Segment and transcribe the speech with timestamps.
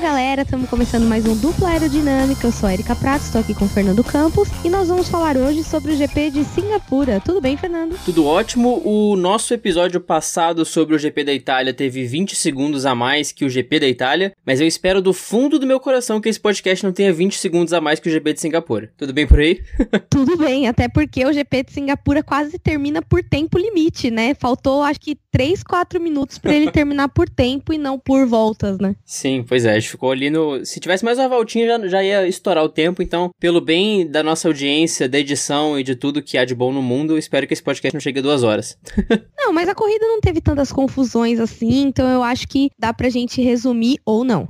[0.00, 2.46] galera, estamos começando mais um Dupla Aerodinâmica.
[2.46, 5.36] Eu sou a Erika Prato, estou aqui com o Fernando Campos e nós vamos falar
[5.36, 7.20] hoje sobre o GP de Singapura.
[7.20, 7.98] Tudo bem, Fernando?
[8.02, 8.80] Tudo ótimo.
[8.82, 13.44] O nosso episódio passado sobre o GP da Itália teve 20 segundos a mais que
[13.44, 16.82] o GP da Itália, mas eu espero do fundo do meu coração que esse podcast
[16.82, 18.90] não tenha 20 segundos a mais que o GP de Singapura.
[18.96, 19.62] Tudo bem por aí?
[20.08, 24.32] Tudo bem, até porque o GP de Singapura quase termina por tempo limite, né?
[24.32, 28.78] Faltou acho que 3, 4 minutos para ele terminar por tempo e não por voltas,
[28.78, 28.96] né?
[29.04, 30.64] Sim, pois é, ficou ali no.
[30.64, 33.02] Se tivesse mais uma voltinha, já, já ia estourar o tempo.
[33.02, 36.72] Então, pelo bem da nossa audiência, da edição e de tudo que há de bom
[36.72, 38.78] no mundo, espero que esse podcast não chegue a duas horas.
[39.38, 43.08] não, mas a corrida não teve tantas confusões assim, então eu acho que dá pra
[43.08, 44.48] gente resumir ou não.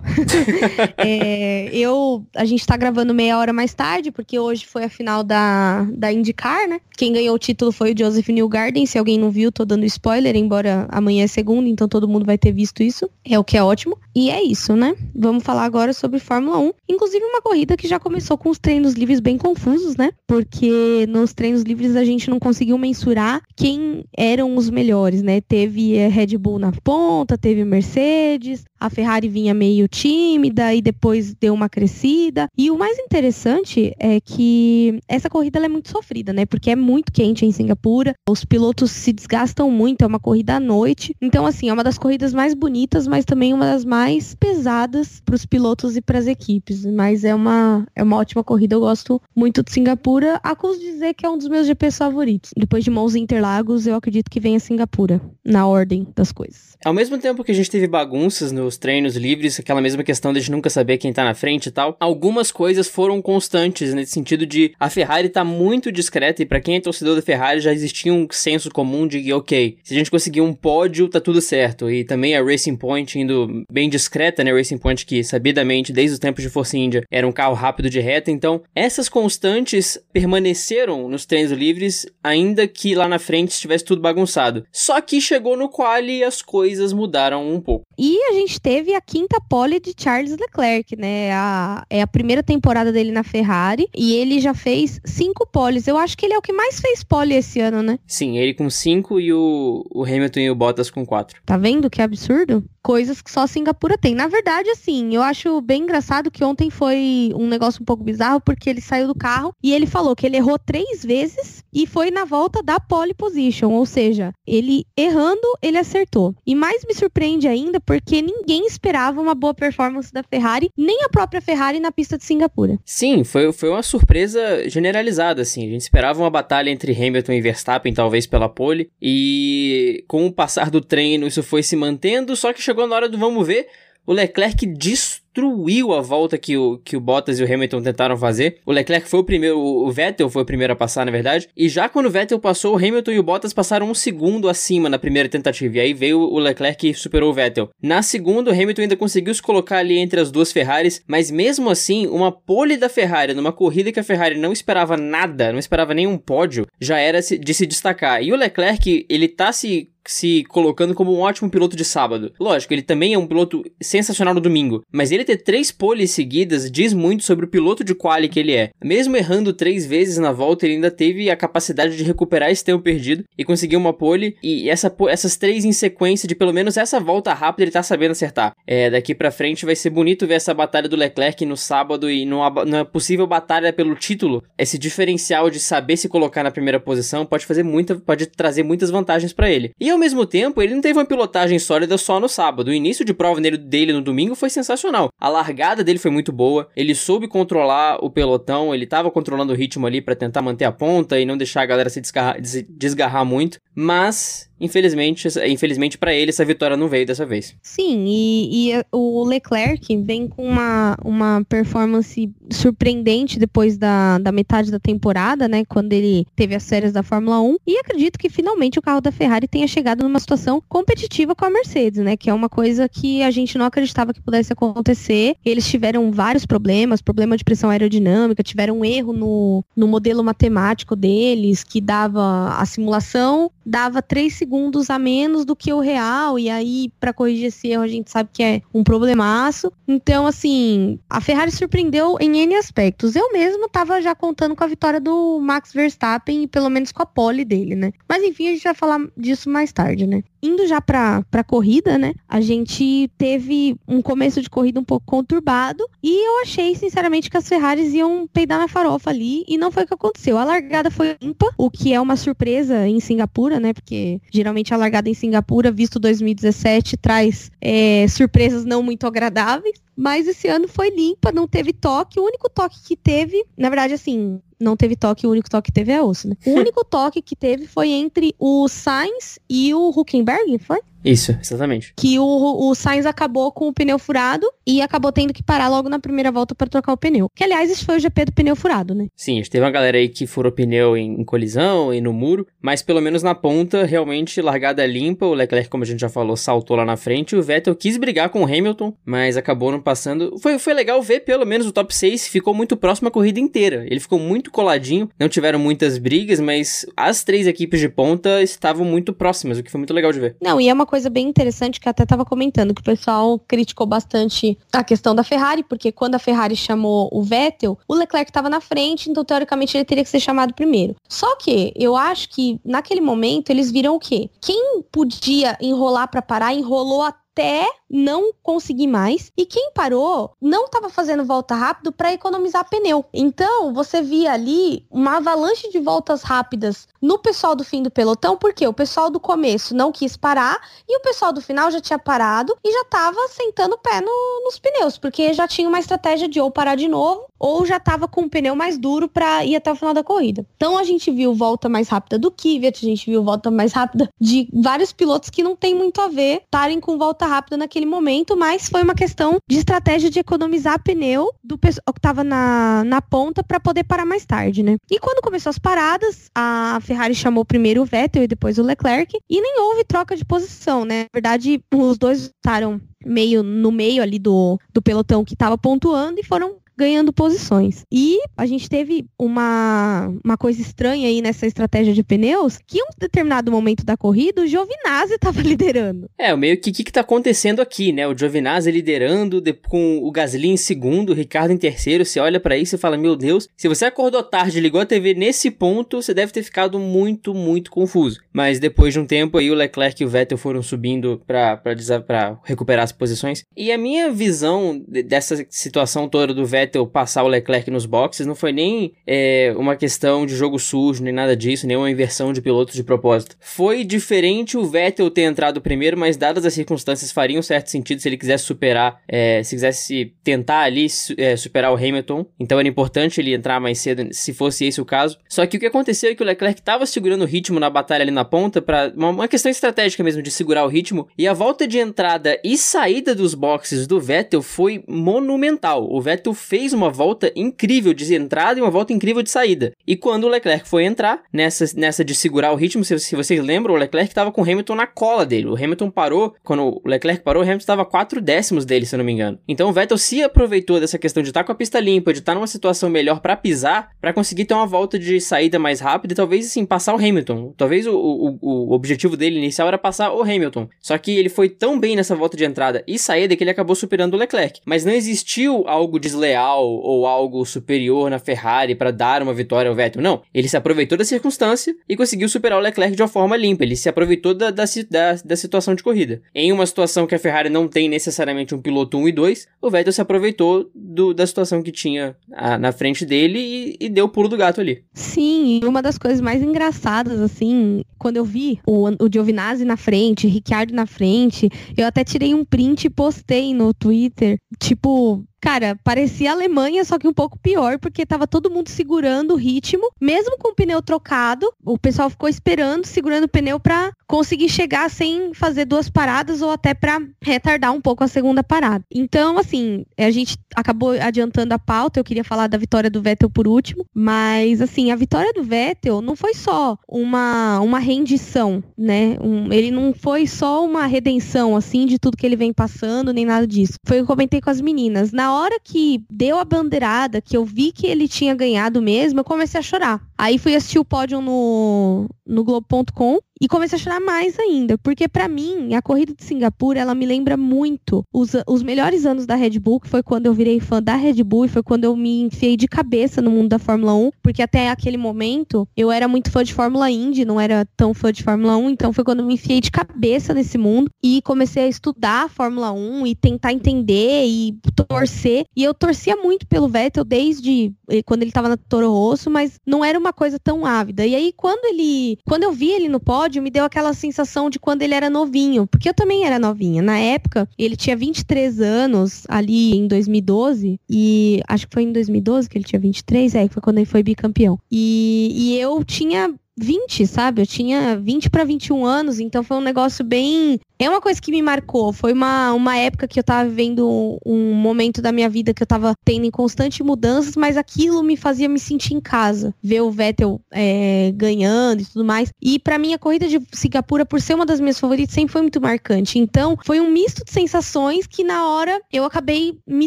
[0.99, 2.25] é, eu.
[2.35, 6.13] A gente tá gravando meia hora mais tarde, porque hoje foi a final da, da
[6.13, 6.81] IndyCar, né?
[6.97, 8.85] Quem ganhou o título foi o Joseph Newgarden.
[8.85, 12.37] Se alguém não viu, tô dando spoiler, embora amanhã é segunda, então todo mundo vai
[12.37, 13.09] ter visto isso.
[13.25, 13.97] É o que é ótimo.
[14.15, 14.95] E é isso, né?
[15.15, 16.73] Vamos falar agora sobre Fórmula 1.
[16.89, 20.11] Inclusive uma corrida que já começou com os treinos livres bem confusos, né?
[20.27, 25.41] Porque nos treinos livres a gente não conseguiu mensurar quem eram os melhores, né?
[25.41, 31.35] Teve eh, Red Bull na ponta, teve Mercedes, a Ferrari vinha meio tímida e depois
[31.35, 32.49] deu uma crescida.
[32.57, 36.47] E o mais interessante é que essa corrida é muito sofrida, né?
[36.47, 40.61] Porque é muito quente em Singapura, os pilotos se desgastam muito, é uma corrida à
[40.61, 41.15] noite.
[41.21, 45.35] Então, assim, é uma das corridas mais bonitas, mas também uma das mais pesadas para
[45.35, 46.87] os pilotos e para as equipes.
[46.87, 50.41] Mas é uma, é uma ótima corrida, eu gosto muito de Singapura.
[50.43, 52.51] Acuso dizer que é um dos meus GPs favoritos.
[52.57, 56.77] Depois de Monza e Interlagos, eu acredito que venha Singapura, na ordem das coisas.
[56.85, 60.49] Ao mesmo tempo que a gente teve bagunças nos treinos livres, aquela mesma questão de
[60.49, 64.73] nunca saber quem tá na frente e tal, algumas coisas foram constantes nesse sentido de
[64.79, 68.29] a Ferrari tá muito discreta e para quem é torcedor da Ferrari já existia um
[68.31, 71.91] senso comum de ok, se a gente conseguir um pódio, tá tudo certo.
[71.91, 74.53] E também a Racing Point indo bem discreta, né?
[74.53, 77.99] Racing Point que sabidamente, desde os tempos de Força India, era um carro rápido de
[77.99, 78.31] reta.
[78.31, 84.65] Então, essas constantes permaneceram nos treinos livres, ainda que lá na frente estivesse tudo bagunçado.
[84.71, 87.85] Só que chegou no quali e as coisas mudaram um pouco.
[87.99, 91.33] E a gente teve a quinta pole de Charles Leclerc, né?
[91.33, 95.87] A, é a primeira temporada dele na Ferrari e ele já fez cinco poles.
[95.87, 97.99] Eu acho que ele é o que mais fez pole esse ano, né?
[98.07, 101.41] Sim, ele com cinco e o, o Hamilton e o Bottas com quatro.
[101.45, 102.65] Tá vendo que absurdo?
[102.83, 104.15] Coisas que só Singapura tem.
[104.15, 108.41] Na verdade, assim, eu acho bem engraçado que ontem foi um negócio um pouco bizarro,
[108.41, 112.11] porque ele saiu do carro e ele falou que ele errou três vezes e foi
[112.11, 113.71] na volta da pole position.
[113.71, 116.35] Ou seja, ele errando, ele acertou.
[116.47, 121.09] E mais me surpreende ainda porque ninguém esperava uma boa performance da Ferrari, nem a
[121.09, 122.79] própria Ferrari na pista de Singapura.
[122.85, 125.67] Sim, foi, foi uma surpresa generalizada, assim.
[125.67, 130.33] A gente esperava uma batalha entre Hamilton e Verstappen, talvez pela pole, e com o
[130.33, 133.69] passar do treino isso foi se mantendo, só que chegou na hora do vamos ver,
[134.07, 138.17] o Leclerc destruiu destruiu a volta que o, que o Bottas e o Hamilton tentaram
[138.17, 138.59] fazer.
[138.67, 141.49] O Leclerc foi o primeiro, o Vettel foi o primeiro a passar, na verdade.
[141.57, 144.89] E já quando o Vettel passou, o Hamilton e o Bottas passaram um segundo acima
[144.89, 145.77] na primeira tentativa.
[145.77, 147.71] E aí veio o Leclerc e superou o Vettel.
[147.83, 151.71] Na segunda, o Hamilton ainda conseguiu se colocar ali entre as duas Ferraris, mas mesmo
[151.71, 155.95] assim, uma pole da Ferrari numa corrida que a Ferrari não esperava nada, não esperava
[155.95, 158.23] nenhum pódio, já era de se destacar.
[158.23, 162.33] E o Leclerc, ele tá se se colocando como um ótimo piloto de sábado.
[162.39, 166.71] Lógico, ele também é um piloto sensacional no domingo, mas ele ter três poles seguidas
[166.71, 168.71] diz muito sobre o piloto de quali que ele é.
[168.83, 172.83] Mesmo errando três vezes na volta, ele ainda teve a capacidade de recuperar esse tempo
[172.83, 174.37] perdido e conseguir uma pole.
[174.43, 178.13] E essa, essas três em sequência, de pelo menos essa volta rápida, ele tá sabendo
[178.13, 178.55] acertar.
[178.67, 182.25] É, daqui para frente vai ser bonito ver essa batalha do Leclerc no sábado e
[182.25, 184.43] numa, numa possível batalha pelo título.
[184.59, 188.91] Esse diferencial de saber se colocar na primeira posição pode fazer muita, pode trazer muitas
[188.91, 189.71] vantagens para ele.
[189.79, 192.69] E ao mesmo tempo, ele não teve uma pilotagem sólida só no sábado.
[192.69, 195.10] O início de prova dele no domingo foi sensacional.
[195.19, 199.57] A largada dele foi muito boa, ele soube controlar o pelotão, ele estava controlando o
[199.57, 202.37] ritmo ali para tentar manter a ponta e não deixar a galera se desgarrar,
[202.69, 207.57] desgarrar muito, mas Infelizmente, infelizmente para ele, essa vitória não veio dessa vez.
[207.63, 214.71] Sim, e, e, o Leclerc vem com uma, uma performance surpreendente depois da, da metade
[214.71, 215.65] da temporada, né?
[215.65, 217.57] Quando ele teve as séries da Fórmula 1.
[217.67, 221.51] E acredito que finalmente o carro da Ferrari tenha chegado numa situação competitiva com a
[221.51, 222.17] Mercedes, né?
[222.17, 225.37] Que é uma coisa que a gente não acreditava que pudesse acontecer.
[225.45, 230.95] Eles tiveram vários problemas, problema de pressão aerodinâmica, tiveram um erro no, no modelo matemático
[230.95, 236.37] deles, que dava a simulação, dava 3 segundos segundos a menos do que o real,
[236.37, 239.73] e aí, para corrigir esse erro, a gente sabe que é um problemaço.
[239.87, 243.15] Então, assim, a Ferrari surpreendeu em N aspectos.
[243.15, 247.01] Eu mesmo tava já contando com a vitória do Max Verstappen, e pelo menos com
[247.01, 247.93] a pole dele, né?
[248.09, 250.25] Mas enfim, a gente vai falar disso mais tarde, né?
[250.43, 252.13] Indo já pra, pra corrida, né?
[252.29, 257.37] A gente teve um começo de corrida um pouco conturbado e eu achei, sinceramente, que
[257.37, 260.39] as Ferraris iam peidar na farofa ali e não foi o que aconteceu.
[260.39, 263.73] A largada foi limpa, o que é uma surpresa em Singapura, né?
[263.73, 269.79] Porque geralmente a largada em Singapura, visto 2017, traz é, surpresas não muito agradáveis.
[269.95, 272.19] Mas esse ano foi limpa, não teve toque.
[272.19, 275.73] O único toque que teve, na verdade, assim, não teve toque, o único toque que
[275.73, 276.37] teve é osso, né?
[276.47, 280.81] O único toque que teve foi entre o Sainz e o Huckenberg, foi?
[281.05, 281.93] Isso, exatamente.
[281.97, 285.89] Que o, o Sainz acabou com o pneu furado e acabou tendo que parar logo
[285.89, 287.29] na primeira volta para trocar o pneu.
[287.35, 289.07] Que, aliás, esse foi o GP do pneu furado, né?
[289.17, 292.13] Sim, a gente teve uma galera aí que furou pneu em, em colisão e no
[292.13, 295.27] muro, mas pelo menos na ponta, realmente, largada limpa.
[295.27, 297.35] O Leclerc, como a gente já falou, saltou lá na frente.
[297.35, 300.39] O Vettel quis brigar com o Hamilton, mas acabou não passando.
[300.39, 303.87] Foi, foi legal ver, pelo menos, o top 6 ficou muito próximo a corrida inteira.
[303.89, 308.85] Ele ficou muito coladinho, não tiveram muitas brigas, mas as três equipes de ponta estavam
[308.85, 310.37] muito próximas, o que foi muito legal de ver.
[310.41, 313.87] Não, e é uma coisa bem interessante que até estava comentando, que o pessoal criticou
[313.87, 318.51] bastante a questão da Ferrari, porque quando a Ferrari chamou o Vettel, o Leclerc estava
[318.51, 320.97] na frente, então teoricamente ele teria que ser chamado primeiro.
[321.09, 324.29] Só que eu acho que naquele momento eles viram o quê?
[324.41, 329.33] Quem podia enrolar para parar, enrolou até não conseguir mais.
[329.37, 333.05] E quem parou não estava fazendo volta rápido para economizar pneu.
[333.13, 338.37] Então, você via ali uma avalanche de voltas rápidas no pessoal do fim do pelotão,
[338.37, 341.99] porque o pessoal do começo não quis parar e o pessoal do final já tinha
[341.99, 346.29] parado e já estava sentando o pé no, nos pneus, porque já tinha uma estratégia
[346.29, 349.57] de ou parar de novo ou já estava com o pneu mais duro para ir
[349.57, 350.45] até o final da corrida.
[350.57, 354.11] Então a gente viu volta mais rápida do Kvyat, a gente viu volta mais rápida
[354.21, 358.37] de vários pilotos que não tem muito a ver estarem com volta rápida naquele momento,
[358.37, 363.03] mas foi uma questão de estratégia de economizar pneu do pessoal que estava na, na
[363.03, 364.77] ponta para poder parar mais tarde, né?
[364.91, 369.19] E quando começou as paradas, a Ferrari chamou primeiro o Vettel e depois o Leclerc
[369.29, 371.03] e nem houve troca de posição, né?
[371.03, 376.21] Na verdade, os dois estaram meio no meio ali do, do pelotão que estava pontuando
[376.21, 377.85] e foram ganhando posições.
[377.93, 382.83] E a gente teve uma, uma coisa estranha aí nessa estratégia de pneus, que em
[382.83, 386.09] um determinado momento da corrida, o Giovinazzi estava liderando.
[386.19, 388.09] É, meio que o que, que tá acontecendo aqui, né?
[388.09, 392.41] O Giovinazzi liderando, de, com o Gasly em segundo, o Ricardo em terceiro, você olha
[392.41, 396.01] para isso e fala, meu Deus, se você acordou tarde ligou a TV nesse ponto,
[396.01, 398.21] você deve ter ficado muito, muito confuso.
[398.33, 402.85] Mas depois de um tempo aí, o Leclerc e o Vettel foram subindo para recuperar
[402.85, 403.45] as posições.
[403.55, 408.27] E a minha visão dessa situação toda do Vettel Vettel passar o Leclerc nos boxes
[408.27, 412.33] não foi nem é, uma questão de jogo sujo, nem nada disso, nem uma inversão
[412.33, 413.37] de pilotos de propósito.
[413.41, 418.09] Foi diferente o Vettel ter entrado primeiro, mas dadas as circunstâncias fariam certo sentido se
[418.09, 420.87] ele quisesse superar, é, se quisesse tentar ali
[421.19, 422.25] é, superar o Hamilton.
[422.39, 425.19] Então era importante ele entrar mais cedo, se fosse esse o caso.
[425.29, 428.03] Só que o que aconteceu é que o Leclerc estava segurando o ritmo na batalha
[428.03, 431.33] ali na ponta, para uma, uma questão estratégica mesmo de segurar o ritmo, e a
[431.33, 435.87] volta de entrada e saída dos boxes do Vettel foi monumental.
[435.91, 439.73] O Vettel fez fez uma volta incrível de entrada e uma volta incrível de saída.
[439.87, 443.43] E quando o Leclerc foi entrar, nessa, nessa de segurar o ritmo, se, se vocês
[443.43, 445.47] lembram, o Leclerc estava com o Hamilton na cola dele.
[445.47, 448.99] O Hamilton parou, quando o Leclerc parou, o Hamilton estava 4 décimos dele, se eu
[448.99, 449.39] não me engano.
[449.49, 452.19] Então o Vettel se aproveitou dessa questão de estar tá com a pista limpa, de
[452.19, 455.81] estar tá numa situação melhor para pisar, para conseguir ter uma volta de saída mais
[455.81, 457.55] rápida e talvez assim passar o Hamilton.
[457.57, 460.69] Talvez o, o, o objetivo dele inicial era passar o Hamilton.
[460.79, 463.75] Só que ele foi tão bem nessa volta de entrada e saída que ele acabou
[463.75, 464.61] superando o Leclerc.
[464.67, 469.75] Mas não existiu algo desleal ou algo superior na Ferrari para dar uma vitória ao
[469.75, 470.03] Vettel.
[470.03, 470.23] Não.
[470.33, 473.65] Ele se aproveitou da circunstância e conseguiu superar o Leclerc de uma forma limpa.
[473.65, 476.23] Ele se aproveitou da, da, da, da situação de corrida.
[476.35, 479.71] Em uma situação que a Ferrari não tem necessariamente um piloto 1 e 2, o
[479.71, 484.07] Vettel se aproveitou do, da situação que tinha a, na frente dele e, e deu
[484.07, 484.85] o pulo do gato ali.
[484.93, 489.77] Sim, e uma das coisas mais engraçadas, assim, quando eu vi o, o Giovinazzi na
[489.77, 495.79] frente, Ricciardo na frente, eu até tirei um print e postei no Twitter, tipo, Cara,
[495.83, 500.37] parecia Alemanha, só que um pouco pior, porque tava todo mundo segurando o ritmo, mesmo
[500.39, 501.51] com o pneu trocado.
[501.65, 506.51] O pessoal ficou esperando, segurando o pneu para conseguir chegar sem fazer duas paradas ou
[506.51, 508.85] até para retardar um pouco a segunda parada.
[508.93, 512.01] Então, assim, a gente acabou adiantando a pauta.
[512.01, 516.03] Eu queria falar da vitória do Vettel por último, mas assim, a vitória do Vettel
[516.03, 519.17] não foi só uma uma rendição, né?
[519.21, 523.25] Um, ele não foi só uma redenção assim de tudo que ele vem passando, nem
[523.25, 523.75] nada disso.
[523.87, 525.13] Foi o que eu comentei com as meninas.
[525.13, 529.25] Na hora que deu a bandeirada, que eu vi que ele tinha ganhado mesmo, eu
[529.25, 530.01] comecei a chorar.
[530.17, 535.09] Aí fui assistir o pódio no, no Globo.com e comecei a chorar mais ainda, porque
[535.09, 539.35] para mim, a corrida de Singapura, ela me lembra muito os, os melhores anos da
[539.35, 541.97] Red Bull, que foi quando eu virei fã da Red Bull e foi quando eu
[541.97, 546.07] me enfiei de cabeça no mundo da Fórmula 1, porque até aquele momento eu era
[546.07, 549.21] muito fã de Fórmula Indy, não era tão fã de Fórmula 1, então foi quando
[549.21, 553.15] eu me enfiei de cabeça nesse mundo e comecei a estudar a Fórmula 1 e
[553.15, 554.55] tentar entender e
[554.87, 555.45] torcer.
[555.57, 559.55] E eu torcia muito pelo Vettel desde eh, quando ele tava na Toro Rosso, mas
[559.67, 561.07] não era uma coisa tão ávida.
[561.07, 564.59] E aí quando ele, quando eu vi ele no pódio, me deu aquela sensação de
[564.59, 566.81] quando ele era novinho, porque eu também era novinha.
[566.81, 572.49] Na época, ele tinha 23 anos ali em 2012 e acho que foi em 2012
[572.49, 574.59] que ele tinha 23, é, que foi quando ele foi bicampeão.
[574.71, 577.43] E, e eu tinha 20, sabe?
[577.43, 580.61] Eu tinha 20 para 21 anos, então foi um negócio bem.
[580.81, 581.93] É uma coisa que me marcou.
[581.93, 585.67] Foi uma, uma época que eu tava vivendo um momento da minha vida que eu
[585.67, 589.55] tava tendo em constante mudanças, mas aquilo me fazia me sentir em casa.
[589.63, 592.33] Ver o Vettel é, ganhando e tudo mais.
[592.41, 595.43] E para mim, a corrida de Singapura, por ser uma das minhas favoritas, sempre foi
[595.43, 596.19] muito marcante.
[596.19, 599.87] Então, foi um misto de sensações que na hora eu acabei me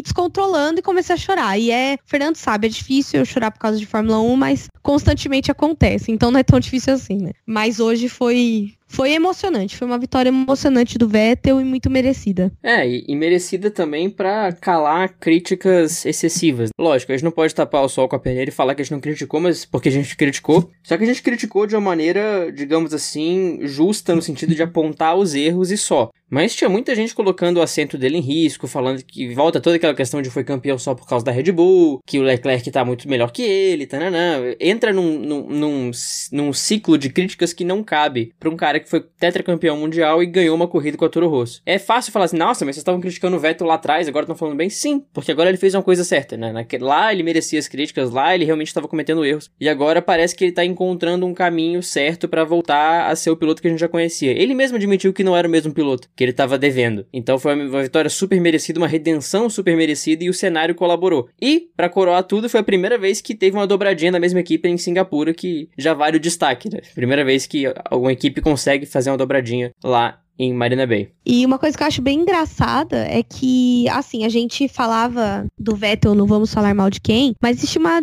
[0.00, 1.58] descontrolando e comecei a chorar.
[1.58, 5.50] E é, Fernando sabe, é difícil eu chorar por causa de Fórmula 1, mas constantemente
[5.50, 6.12] acontece.
[6.12, 7.32] Então não é tão difícil assim, né?
[7.44, 12.52] Mas hoje foi foi emocionante, foi uma vitória emocionante do Vettel e muito merecida.
[12.62, 16.70] É, e, e merecida também para calar críticas excessivas.
[16.78, 18.84] Lógico, a gente não pode tapar o sol com a peneira e falar que a
[18.84, 20.70] gente não criticou, mas porque a gente criticou.
[20.84, 25.16] Só que a gente criticou de uma maneira, digamos assim, justa no sentido de apontar
[25.16, 26.10] os erros e só.
[26.30, 29.94] Mas tinha muita gente colocando o assento dele em risco, falando que volta toda aquela
[29.94, 33.08] questão de foi campeão só por causa da Red Bull, que o Leclerc tá muito
[33.08, 34.54] melhor que ele, tananã.
[34.58, 35.90] Entra num, num, num,
[36.32, 40.26] num ciclo de críticas que não cabe pra um cara que foi tetracampeão mundial e
[40.26, 41.62] ganhou uma corrida com a Toro Rosso.
[41.64, 44.36] É fácil falar assim, nossa, mas vocês estavam criticando o Vettel lá atrás, agora estão
[44.36, 44.70] falando bem?
[44.70, 46.52] Sim, porque agora ele fez uma coisa certa, né?
[46.80, 49.50] Lá ele merecia as críticas, lá ele realmente estava cometendo erros.
[49.60, 53.36] E agora parece que ele tá encontrando um caminho certo para voltar a ser o
[53.36, 54.32] piloto que a gente já conhecia.
[54.32, 57.06] Ele mesmo admitiu que não era o mesmo piloto, que ele tava devendo.
[57.12, 61.28] Então foi uma vitória super merecida, uma redenção super merecida e o cenário colaborou.
[61.40, 64.68] E, para coroar tudo, foi a primeira vez que teve uma dobradinha da mesma equipe
[64.68, 66.80] em Singapura, que já vale o destaque, né?
[66.94, 71.10] Primeira vez que alguma equipe consegue consegue fazer uma dobradinha lá em Marina Bay.
[71.24, 75.74] E uma coisa que eu acho bem engraçada é que, assim, a gente falava do
[75.74, 78.00] Vettel no Vamos Falar Mal de Quem, mas existe uma,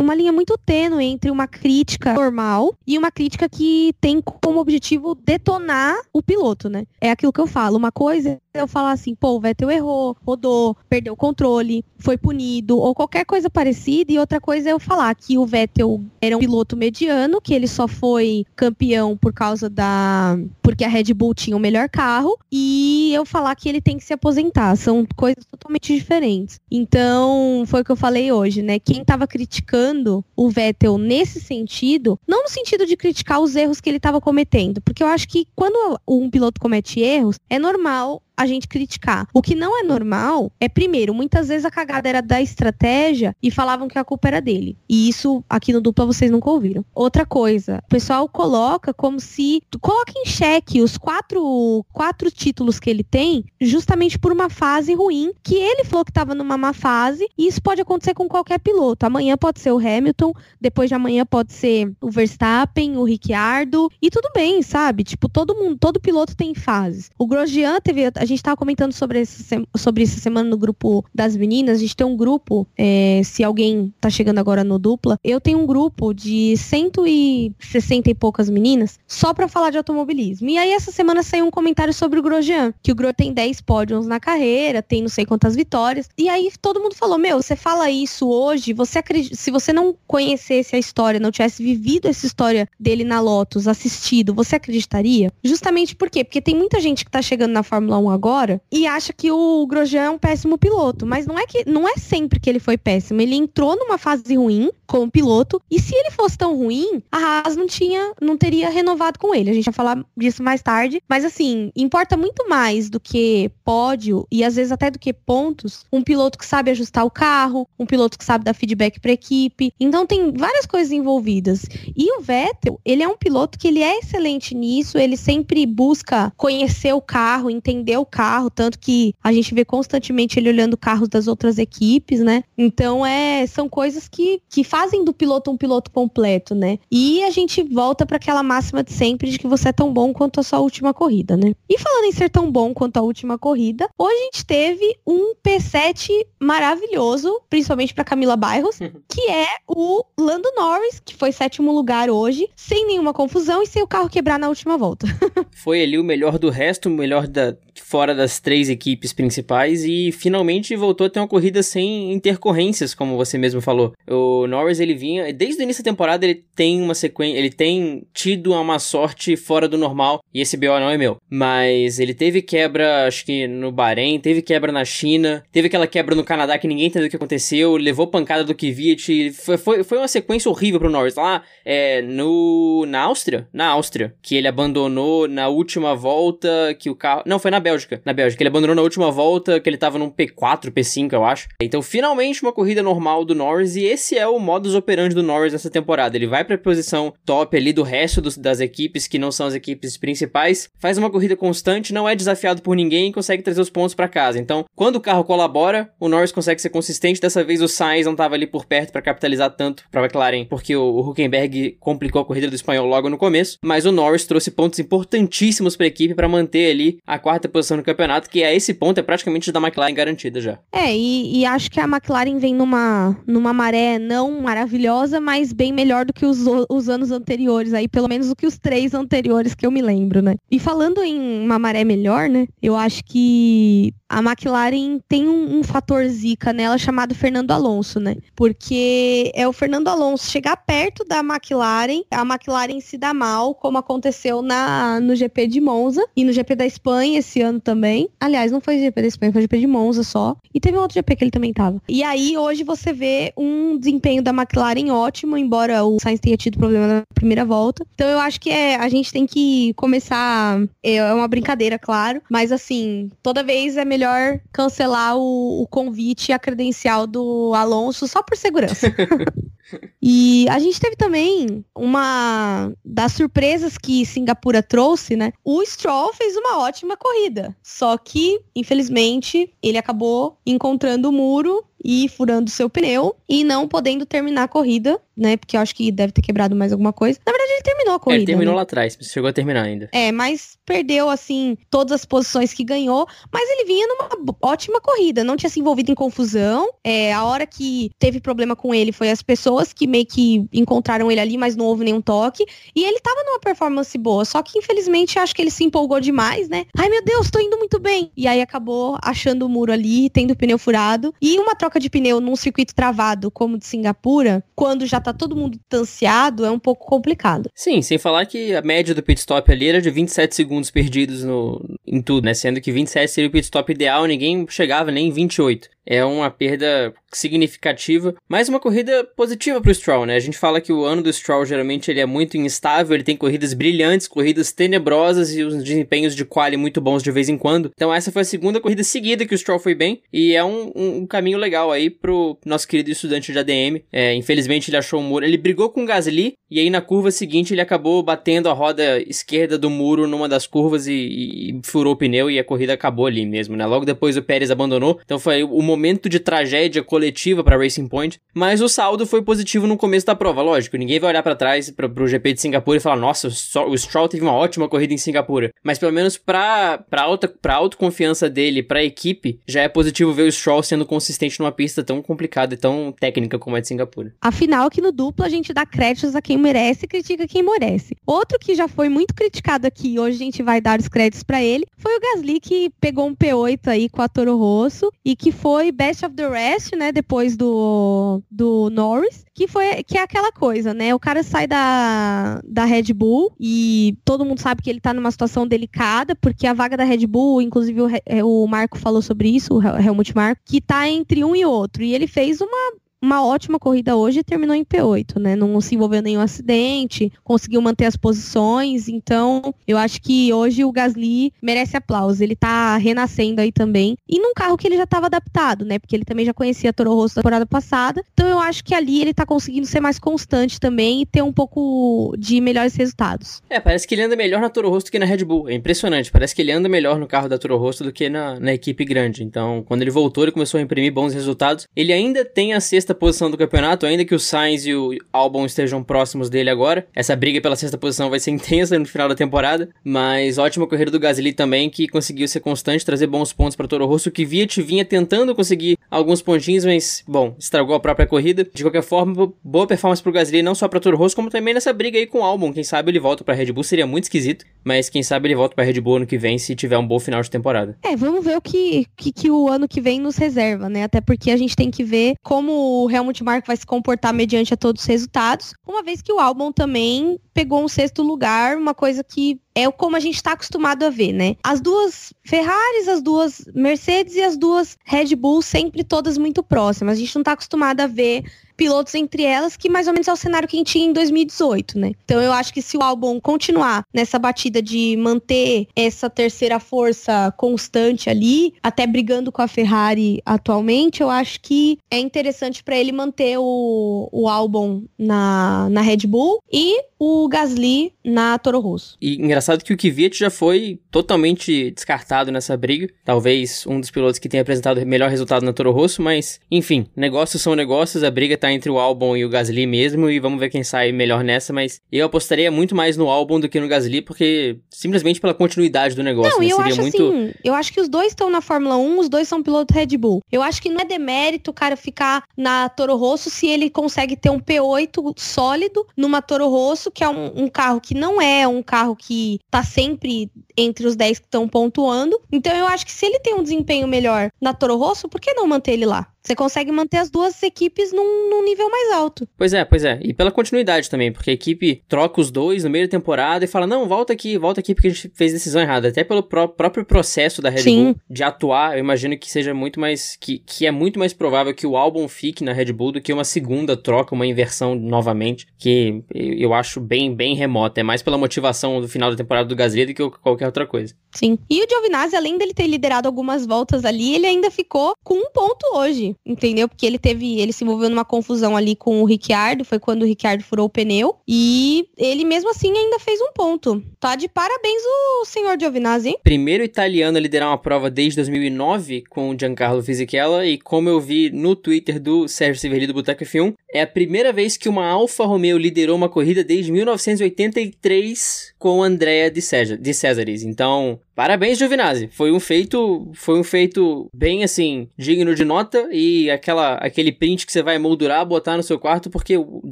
[0.00, 5.14] uma linha muito tênue entre uma crítica normal e uma crítica que tem como objetivo
[5.14, 6.84] detonar o piloto, né?
[7.00, 7.76] É aquilo que eu falo.
[7.76, 12.18] Uma coisa é eu falar assim, pô, o Vettel errou, rodou, perdeu o controle, foi
[12.18, 16.36] punido, ou qualquer coisa parecida, e outra coisa é eu falar que o Vettel era
[16.36, 20.38] um piloto mediano, que ele só foi campeão por causa da.
[20.62, 24.04] porque a Red Bull tinha o melhor carro, e eu falar que ele tem que
[24.04, 24.76] se aposentar.
[24.76, 26.60] São coisas totalmente diferentes.
[26.70, 28.78] Então, foi o que eu falei hoje, né?
[28.78, 33.88] Quem tava criticando o Vettel nesse sentido, não no sentido de criticar os erros que
[33.88, 38.46] ele estava cometendo, porque eu acho que quando um piloto comete erros, é normal a
[38.46, 39.26] gente criticar.
[39.32, 43.50] O que não é normal é, primeiro, muitas vezes a cagada era da estratégia e
[43.50, 44.76] falavam que a culpa era dele.
[44.88, 46.84] E isso aqui no dupla vocês nunca ouviram.
[46.94, 49.62] Outra coisa, o pessoal coloca como se.
[49.80, 55.32] Coloca em xeque os quatro, quatro títulos que ele tem, justamente por uma fase ruim,
[55.42, 59.06] que ele falou que estava numa má fase, e isso pode acontecer com qualquer piloto.
[59.06, 64.10] Amanhã pode ser o Hamilton, depois de amanhã pode ser o Verstappen, o Ricciardo, e
[64.10, 65.04] tudo bem, sabe?
[65.04, 67.10] Tipo, todo mundo, todo piloto tem fases.
[67.18, 68.02] O Grosjean teve.
[68.22, 69.44] A gente estava comentando sobre, esse,
[69.76, 71.78] sobre essa semana no grupo das meninas.
[71.78, 75.58] A gente tem um grupo, é, se alguém tá chegando agora no dupla, eu tenho
[75.58, 80.48] um grupo de 160 e poucas meninas só para falar de automobilismo.
[80.48, 83.60] E aí essa semana saiu um comentário sobre o Grosjean, que o Grosjean tem 10
[83.62, 86.08] pódios na carreira, tem não sei quantas vitórias.
[86.16, 89.96] E aí todo mundo falou: Meu, você fala isso hoje, você acredita, se você não
[90.06, 95.32] conhecesse a história, não tivesse vivido essa história dele na Lotus, assistido, você acreditaria?
[95.42, 96.22] Justamente por quê?
[96.22, 99.66] Porque tem muita gente que tá chegando na Fórmula 1 agora e acha que o
[99.66, 101.06] Grosjean é um péssimo piloto.
[101.06, 103.20] Mas não é que não é sempre que ele foi péssimo.
[103.20, 105.60] Ele entrou numa fase ruim como piloto.
[105.70, 109.50] E se ele fosse tão ruim, a Haas não tinha, não teria renovado com ele.
[109.50, 111.02] A gente vai falar disso mais tarde.
[111.08, 115.84] Mas assim, importa muito mais do que pódio e às vezes até do que pontos.
[115.92, 119.72] Um piloto que sabe ajustar o carro, um piloto que sabe dar feedback para equipe.
[119.80, 121.64] Então tem várias coisas envolvidas.
[121.96, 124.98] E o Vettel, ele é um piloto que ele é excelente nisso.
[124.98, 130.38] Ele sempre busca conhecer o carro, entender o carro, tanto que a gente vê constantemente
[130.38, 132.44] ele olhando carros das outras equipes, né?
[132.56, 136.78] Então é, são coisas que, que fazem do piloto um piloto completo, né?
[136.90, 140.12] E a gente volta para aquela máxima de sempre de que você é tão bom
[140.12, 141.52] quanto a sua última corrida, né?
[141.68, 145.34] E falando em ser tão bom quanto a última corrida, hoje a gente teve um
[145.34, 148.78] P7 maravilhoso, principalmente para Camila Bairros,
[149.08, 153.82] que é o Lando Norris, que foi sétimo lugar hoje, sem nenhuma confusão e sem
[153.82, 155.06] o carro quebrar na última volta.
[155.62, 160.12] foi ali o melhor do resto, o melhor da fora das três equipes principais e
[160.12, 163.92] finalmente voltou a ter uma corrida sem intercorrências, como você mesmo falou.
[164.08, 168.06] O Norris ele vinha desde o início da temporada ele tem uma sequência, ele tem
[168.14, 172.40] tido uma sorte fora do normal e esse BO não é meu, mas ele teve
[172.40, 176.68] quebra, acho que no Bahrein, teve quebra na China, teve aquela quebra no Canadá que
[176.68, 180.78] ninguém entendeu o que aconteceu, levou pancada do Kvyat, foi, foi, foi uma sequência horrível
[180.80, 186.74] pro Norris lá, é, no na Áustria, na Áustria, que ele abandonou na última volta
[186.78, 187.71] que o carro, não foi na Bélgica.
[188.04, 188.42] Na Bélgica.
[188.42, 191.48] Ele abandonou na última volta, que ele tava num P4, P5, eu acho.
[191.60, 193.76] Então, finalmente, uma corrida normal do Norris.
[193.76, 196.16] E esse é o modus operandi do Norris nessa temporada.
[196.16, 199.54] Ele vai pra posição top ali do resto dos, das equipes, que não são as
[199.54, 200.68] equipes principais.
[200.78, 204.08] Faz uma corrida constante, não é desafiado por ninguém e consegue trazer os pontos para
[204.08, 204.38] casa.
[204.38, 207.20] Então, quando o carro colabora, o Norris consegue ser consistente.
[207.20, 210.74] Dessa vez, o Sainz não tava ali por perto para capitalizar tanto pra McLaren, porque
[210.76, 213.58] o, o Huckenberg complicou a corrida do espanhol logo no começo.
[213.64, 217.76] Mas o Norris trouxe pontos importantíssimos para a equipe para manter ali a quarta posição
[217.76, 220.58] no campeonato, que a esse ponto é praticamente da McLaren garantida já.
[220.72, 225.72] É, e, e, acho que a McLaren vem numa, numa maré não maravilhosa, mas bem
[225.72, 229.54] melhor do que os, os anos anteriores aí, pelo menos do que os três anteriores
[229.54, 230.36] que eu me lembro, né?
[230.50, 232.46] E falando em uma maré melhor, né?
[232.62, 238.16] Eu acho que a McLaren tem um, um, fator zica nela chamado Fernando Alonso, né?
[238.36, 243.78] Porque é o Fernando Alonso chegar perto da McLaren, a McLaren se dá mal, como
[243.78, 248.08] aconteceu na, no GP de Monza e no GP da Espanha esse ano também.
[248.20, 250.36] Aliás, não foi GP da Espanha, foi GP de Monza só.
[250.54, 251.80] E teve um outro GP que ele também tava.
[251.88, 256.58] E aí, hoje você vê um desempenho da McLaren ótimo, embora o Sainz tenha tido
[256.58, 257.84] problema na primeira volta.
[257.94, 260.60] Então eu acho que é, a gente tem que começar.
[260.82, 262.22] É, é uma brincadeira, claro.
[262.30, 267.52] Mas assim, toda vez é melhor melhor cancelar o, o convite e a credencial do
[267.54, 268.92] Alonso só por segurança.
[270.02, 275.32] e a gente teve também uma das surpresas que Singapura trouxe, né?
[275.44, 277.31] O Stroll fez uma ótima corrida.
[277.62, 284.06] Só que, infelizmente, ele acabou encontrando o muro e furando seu pneu e não podendo
[284.06, 285.36] terminar a corrida, né?
[285.36, 287.18] Porque eu acho que deve ter quebrado mais alguma coisa.
[287.26, 288.20] Na verdade, ele terminou a corrida.
[288.20, 288.56] Ele terminou né?
[288.56, 289.88] lá atrás, chegou a terminar ainda.
[289.92, 293.06] É, mas perdeu, assim, todas as posições que ganhou.
[293.32, 296.68] Mas ele vinha numa ótima corrida, não tinha se envolvido em confusão.
[296.84, 301.10] É, a hora que teve problema com ele foi as pessoas que meio que encontraram
[301.10, 302.44] ele ali, mas não houve nenhum toque.
[302.74, 306.48] E ele tava numa performance boa, só que infelizmente acho que ele se empolgou demais,
[306.48, 306.66] né?
[306.76, 308.10] Ai meu Deus, tô indo muito bem.
[308.16, 311.14] E aí acabou achando o muro ali, tendo o pneu furado.
[311.20, 315.00] E uma troca troca de pneu num circuito travado como o de Singapura, quando já
[315.00, 317.50] tá todo mundo distanciado, é um pouco complicado.
[317.54, 321.24] Sim, sem falar que a média do pit stop ali era de 27 segundos perdidos
[321.24, 322.34] no, em tudo, né?
[322.34, 326.30] Sendo que 27 seria o pit stop ideal, ninguém chegava nem em 28 é uma
[326.30, 330.16] perda significativa, mas uma corrida positiva para o Stroll, né?
[330.16, 333.16] A gente fala que o ano do Stroll geralmente ele é muito instável, ele tem
[333.16, 337.70] corridas brilhantes, corridas tenebrosas e os desempenhos de quali muito bons de vez em quando.
[337.74, 340.72] Então essa foi a segunda corrida seguida que o Stroll foi bem e é um,
[340.74, 343.82] um, um caminho legal aí pro nosso querido estudante de ADM.
[343.92, 347.10] É, infelizmente ele achou o muro, ele brigou com o Gasly e aí na curva
[347.10, 351.94] seguinte ele acabou batendo a roda esquerda do muro numa das curvas e, e, furou
[351.94, 353.64] o pneu e a corrida acabou ali mesmo, né?
[353.66, 358.20] Logo depois o Pérez abandonou, então foi o momento de tragédia coletiva para Racing Point,
[358.34, 360.76] mas o saldo foi positivo no começo da prova, lógico.
[360.76, 364.08] Ninguém vai olhar para trás para o GP de Singapura e falar: "Nossa, o Stroll
[364.08, 365.50] teve uma ótima corrida em Singapura".
[365.62, 370.12] Mas pelo menos para para alta para autoconfiança dele, para a equipe, já é positivo
[370.12, 373.68] ver o Stroll sendo consistente numa pista tão complicada e tão técnica como a de
[373.68, 374.14] Singapura.
[374.20, 377.96] Afinal, aqui no duplo a gente dá créditos a quem merece e critica quem merece.
[378.06, 381.42] Outro que já foi muito criticado aqui, hoje a gente vai dar os créditos para
[381.42, 385.30] ele, foi o Gasly que pegou um P8 aí com a Toro Rosso e que
[385.30, 386.90] foi foi Best of the Rest, né?
[386.90, 390.92] Depois do, do Norris, que foi que é aquela coisa, né?
[390.92, 395.10] O cara sai da, da Red Bull e todo mundo sabe que ele tá numa
[395.10, 397.88] situação delicada, porque a vaga da Red Bull, inclusive o,
[398.24, 401.84] o Marco falou sobre isso, o Helmut Marco, que tá entre um e outro.
[401.84, 405.34] E ele fez uma uma ótima corrida hoje e terminou em P8, né?
[405.34, 408.88] Não se envolveu nenhum acidente, conseguiu manter as posições.
[408.88, 412.20] Então, eu acho que hoje o Gasly merece aplausos.
[412.20, 413.96] Ele tá renascendo aí também.
[414.08, 415.80] E num carro que ele já estava adaptado, né?
[415.80, 418.02] Porque ele também já conhecia a Toro Rosso da temporada passada.
[418.12, 421.32] Então, eu acho que ali ele tá conseguindo ser mais constante também e ter um
[421.32, 423.42] pouco de melhores resultados.
[423.50, 425.48] É, parece que ele anda melhor na Toro Rosso do que na Red Bull.
[425.48, 426.12] É impressionante.
[426.12, 428.84] Parece que ele anda melhor no carro da Toro Rosso do que na, na equipe
[428.84, 429.24] grande.
[429.24, 431.66] Então, quando ele voltou, ele começou a imprimir bons resultados.
[431.74, 434.96] Ele ainda tem a sexta sexta posição do campeonato, ainda que o Sainz e o
[435.12, 436.86] Albon estejam próximos dele agora.
[436.94, 440.90] Essa briga pela sexta posição vai ser intensa no final da temporada, mas ótima corrida
[440.90, 444.60] do Gasly também, que conseguiu ser constante, trazer bons pontos para Toro Rosso, que Viet
[444.62, 448.46] vinha tentando conseguir alguns pontinhos, mas, bom, estragou a própria corrida.
[448.52, 451.72] De qualquer forma, boa performance pro Gasly, não só para Toro Rosso, como também nessa
[451.72, 452.52] briga aí com o Albon.
[452.52, 455.54] Quem sabe ele volta para Red Bull, seria muito esquisito, mas quem sabe ele volta
[455.54, 457.76] para Red Bull ano que vem se tiver um bom final de temporada.
[457.82, 460.84] É, vamos ver o que, que, que o ano que vem nos reserva, né?
[460.84, 464.54] Até porque a gente tem que ver como o Helmut Marko vai se comportar mediante
[464.54, 468.74] a todos os resultados, uma vez que o Albon também pegou um sexto lugar, uma
[468.74, 471.36] coisa que é como a gente está acostumado a ver, né?
[471.42, 476.96] As duas Ferraris, as duas Mercedes e as duas Red Bull sempre todas muito próximas.
[476.96, 478.24] A gente não está acostumado a ver
[478.62, 480.92] pilotos entre elas, que mais ou menos é o cenário que a gente tinha em
[480.92, 481.92] 2018, né?
[482.04, 487.34] Então eu acho que se o Albon continuar nessa batida de manter essa terceira força
[487.36, 492.92] constante ali, até brigando com a Ferrari atualmente, eu acho que é interessante para ele
[492.92, 498.96] manter o, o Albon na, na Red Bull e o Gasly na Toro Rosso.
[499.00, 502.88] E engraçado que o Kvyat já foi totalmente descartado nessa briga.
[503.04, 507.42] Talvez um dos pilotos que tenha apresentado melhor resultado na Toro Rosso, mas enfim, negócios
[507.42, 510.50] são negócios, a briga tá entre o Albon e o Gasly mesmo, e vamos ver
[510.50, 514.02] quem sai melhor nessa, mas eu apostaria muito mais no Albon do que no Gasly,
[514.02, 516.52] porque simplesmente pela continuidade do negócio, não, né?
[516.52, 517.08] eu Seria acho muito...
[517.08, 519.96] assim, eu acho que os dois estão na Fórmula 1, os dois são pilotos Red
[519.96, 520.20] Bull.
[520.30, 524.16] Eu acho que não é demérito o cara ficar na Toro Rosso se ele consegue
[524.16, 528.46] ter um P8 sólido numa Toro Rosso, que é um, um carro que não é
[528.46, 532.20] um carro que tá sempre entre os 10 que estão pontuando.
[532.30, 535.32] Então eu acho que se ele tem um desempenho melhor na Toro Rosso, por que
[535.34, 536.08] não manter ele lá?
[536.22, 539.26] Você consegue manter as duas equipes num, num, nível mais alto.
[539.36, 539.98] Pois é, pois é.
[540.02, 543.48] E pela continuidade também, porque a equipe troca os dois no meio da temporada e
[543.48, 545.88] fala: não, volta aqui, volta aqui porque a gente fez decisão errada.
[545.88, 547.84] Até pelo pró próprio processo da Red Sim.
[547.84, 550.16] Bull de atuar, eu imagino que seja muito mais.
[550.20, 553.12] Que, que é muito mais provável que o álbum fique na Red Bull do que
[553.12, 557.80] uma segunda troca, uma inversão novamente, que eu acho bem, bem remota.
[557.80, 560.94] É mais pela motivação do final da temporada do Gasly do que qualquer outra coisa.
[561.12, 561.36] Sim.
[561.50, 565.30] E o Giovinazzi, além dele ter liderado algumas voltas ali, ele ainda ficou com um
[565.30, 566.68] ponto hoje entendeu?
[566.68, 570.06] Porque ele teve, ele se envolveu numa confusão ali com o Ricciardo, foi quando o
[570.06, 573.82] Ricciardo furou o pneu, e ele mesmo assim ainda fez um ponto.
[573.98, 576.18] Tá de parabéns o senhor Giovinazzi, hein?
[576.22, 581.00] Primeiro italiano a liderar uma prova desde 2009 com o Giancarlo Fisichella, e como eu
[581.00, 584.86] vi no Twitter do Sérgio Severli do Boteco F1, é a primeira vez que uma
[584.86, 590.42] Alfa Romeo liderou uma corrida desde 1983 com Andrea de, César, de Césares.
[590.42, 592.08] Então, Parabéns, Giovinazzi.
[592.10, 597.44] Foi um feito, foi um feito bem assim, digno de nota e aquela aquele print
[597.44, 599.62] que você vai moldurar, botar no seu quarto, porque o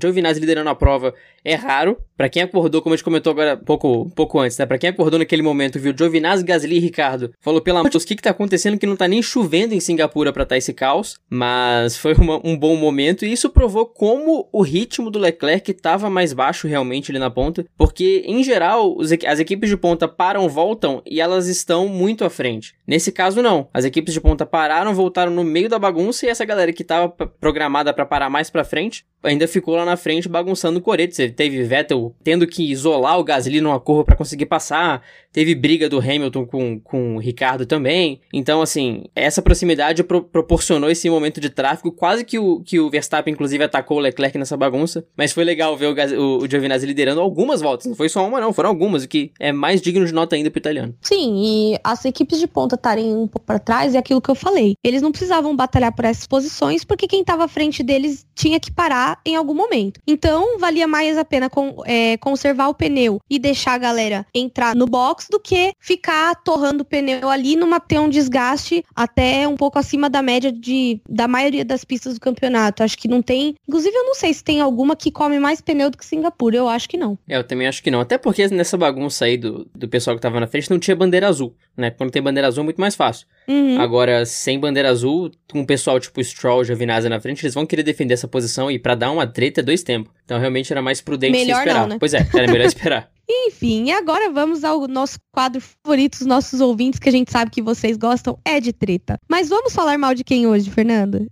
[0.00, 1.96] Giovinazzi liderando a prova é raro.
[2.20, 4.66] Para quem acordou, como a gente comentou agora pouco, pouco antes, né?
[4.66, 8.14] Para quem acordou naquele momento, viu Giovinazzi, Gasly e Ricardo, falou pela Deus, o que
[8.14, 11.96] que tá acontecendo que não tá nem chovendo em Singapura para tá esse caos, mas
[11.96, 16.34] foi uma, um bom momento e isso provou como o ritmo do Leclerc tava mais
[16.34, 21.00] baixo realmente ali na ponta, porque em geral os, as equipes de ponta param, voltam
[21.06, 22.74] e elas estão muito à frente.
[22.86, 26.44] Nesse caso não, as equipes de ponta pararam, voltaram no meio da bagunça e essa
[26.44, 30.78] galera que tava programada para parar mais para frente ainda ficou lá na frente bagunçando
[30.78, 31.14] o coreto.
[31.14, 35.02] Você teve Vettel tendo que isolar o Gasly numa curva para conseguir passar,
[35.32, 38.20] teve briga do Hamilton com, com o Ricardo também.
[38.32, 41.92] Então, assim, essa proximidade pro proporcionou esse momento de tráfego.
[41.92, 45.04] Quase que o, que o Verstappen, inclusive, atacou o Leclerc nessa bagunça.
[45.16, 47.86] Mas foi legal ver o, o, o Giovinazzi liderando algumas voltas.
[47.86, 50.50] Não foi só uma, não, foram algumas, o que é mais digno de nota ainda
[50.50, 50.94] pro italiano.
[51.00, 54.34] Sim, e as equipes de ponta estarem um pouco para trás é aquilo que eu
[54.34, 54.74] falei.
[54.84, 58.70] Eles não precisavam batalhar por essas posições, porque quem estava à frente deles tinha que
[58.70, 60.00] parar em algum momento.
[60.06, 64.74] Então, valia mais a pena com, é, conservar o pneu e deixar a galera entrar
[64.74, 69.56] no box do que ficar torrando o pneu ali numa ter um desgaste até um
[69.56, 72.82] pouco acima da média de, da maioria das pistas do campeonato.
[72.82, 73.54] Acho que não tem.
[73.66, 76.56] Inclusive, eu não sei se tem alguma que come mais pneu do que Singapura.
[76.56, 77.18] Eu acho que não.
[77.28, 78.00] É, eu também acho que não.
[78.00, 81.28] Até porque nessa bagunça aí do, do pessoal que tava na frente não tinha bandeira
[81.28, 81.90] azul, né?
[81.90, 83.26] Quando tem bandeira azul é muito mais fácil.
[83.50, 83.80] Uhum.
[83.80, 87.82] Agora, sem bandeira azul, com um pessoal tipo Stroll, Giovinazzi na frente, eles vão querer
[87.82, 90.12] defender essa posição e para dar uma treta é dois tempos.
[90.24, 91.80] Então realmente era mais prudente melhor esperar.
[91.80, 91.96] Não, né?
[91.98, 93.10] Pois é, era melhor esperar.
[93.28, 97.50] Enfim, e agora vamos ao nosso quadro favorito, os nossos ouvintes, que a gente sabe
[97.50, 99.18] que vocês gostam, é de treta.
[99.28, 101.26] Mas vamos falar mal de quem hoje, Fernanda?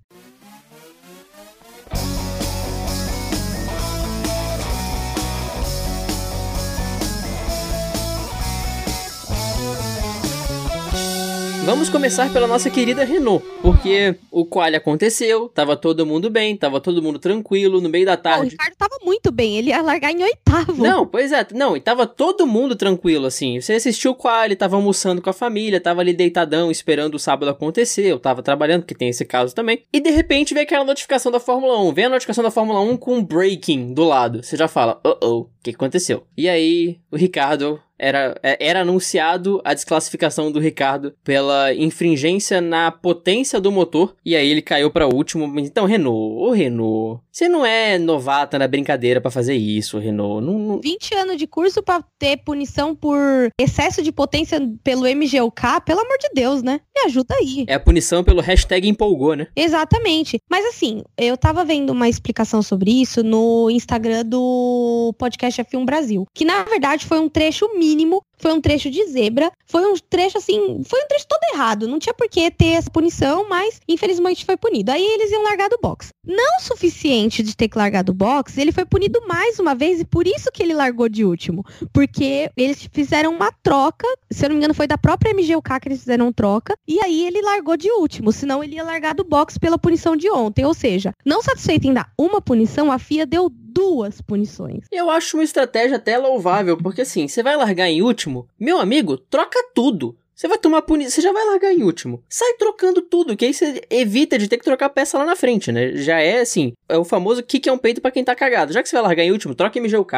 [11.68, 16.81] Vamos começar pela nossa querida Renault, porque o qual aconteceu, tava todo mundo bem, tava
[16.81, 18.46] todo mundo tranquilo, no meio da tarde.
[18.46, 20.83] o Ricardo tava muito bem, ele ia largar em oitavo.
[20.83, 23.61] Não, pois é, não, e tava todo mundo tranquilo, assim.
[23.61, 27.50] Você assistiu o qual, tava almoçando com a família, tava ali deitadão, esperando o sábado
[27.50, 29.83] acontecer, eu tava trabalhando, que tem esse caso também.
[29.92, 32.96] E de repente vem aquela notificação da Fórmula 1, vem a notificação da Fórmula 1
[32.96, 34.42] com um breaking do lado.
[34.42, 36.24] Você já fala, oh oh, o que aconteceu?
[36.35, 42.90] E aí, o Ricardo era, é, era anunciado a desclassificação do Ricardo pela infringência na
[42.90, 45.58] potência do motor, e aí ele caiu para último.
[45.58, 50.44] Então, Renault, ô Renault, você não é novata na brincadeira para fazer isso, Renault.
[50.44, 50.80] Não, não...
[50.80, 53.18] 20 anos de curso para ter punição por
[53.61, 56.80] excesso de potência pelo MGUK, pelo amor de Deus, né?
[56.98, 57.64] Me ajuda aí.
[57.68, 59.46] É a punição pelo hashtag empolgou, né?
[59.54, 60.40] Exatamente.
[60.50, 66.26] Mas assim, eu tava vendo uma explicação sobre isso no Instagram do podcast F1 Brasil,
[66.34, 69.94] que na verdade foi um trecho mínimo mínimo foi um trecho de zebra, foi um
[69.96, 73.81] trecho assim, foi um trecho todo errado, não tinha por que ter essa punição, mas
[73.88, 74.90] infelizmente foi punido.
[74.90, 76.09] Aí eles iam largar do box.
[76.24, 80.05] Não suficiente de ter que largar do box, ele foi punido mais uma vez e
[80.05, 84.55] por isso que ele largou de último, porque eles fizeram uma troca, se eu não
[84.57, 87.90] me engano foi da própria MGUK que eles fizeram troca, e aí ele largou de
[87.90, 91.87] último, senão ele ia largar do box pela punição de ontem, ou seja, não satisfeito
[91.87, 94.85] em dar uma punição, a FIA deu duas punições.
[94.90, 99.16] Eu acho uma estratégia até louvável, porque assim, você vai largar em último, meu amigo,
[99.16, 100.16] troca tudo.
[100.38, 102.22] Você vai tomar punição, você já vai largar em último.
[102.29, 105.72] Sai trocando tudo, que aí você evita de ter que trocar peça lá na frente,
[105.72, 105.96] né?
[105.96, 108.72] Já é assim, é o famoso kick é um peito para quem tá cagado.
[108.72, 110.14] Já que você vai largar em último, troca MGUK,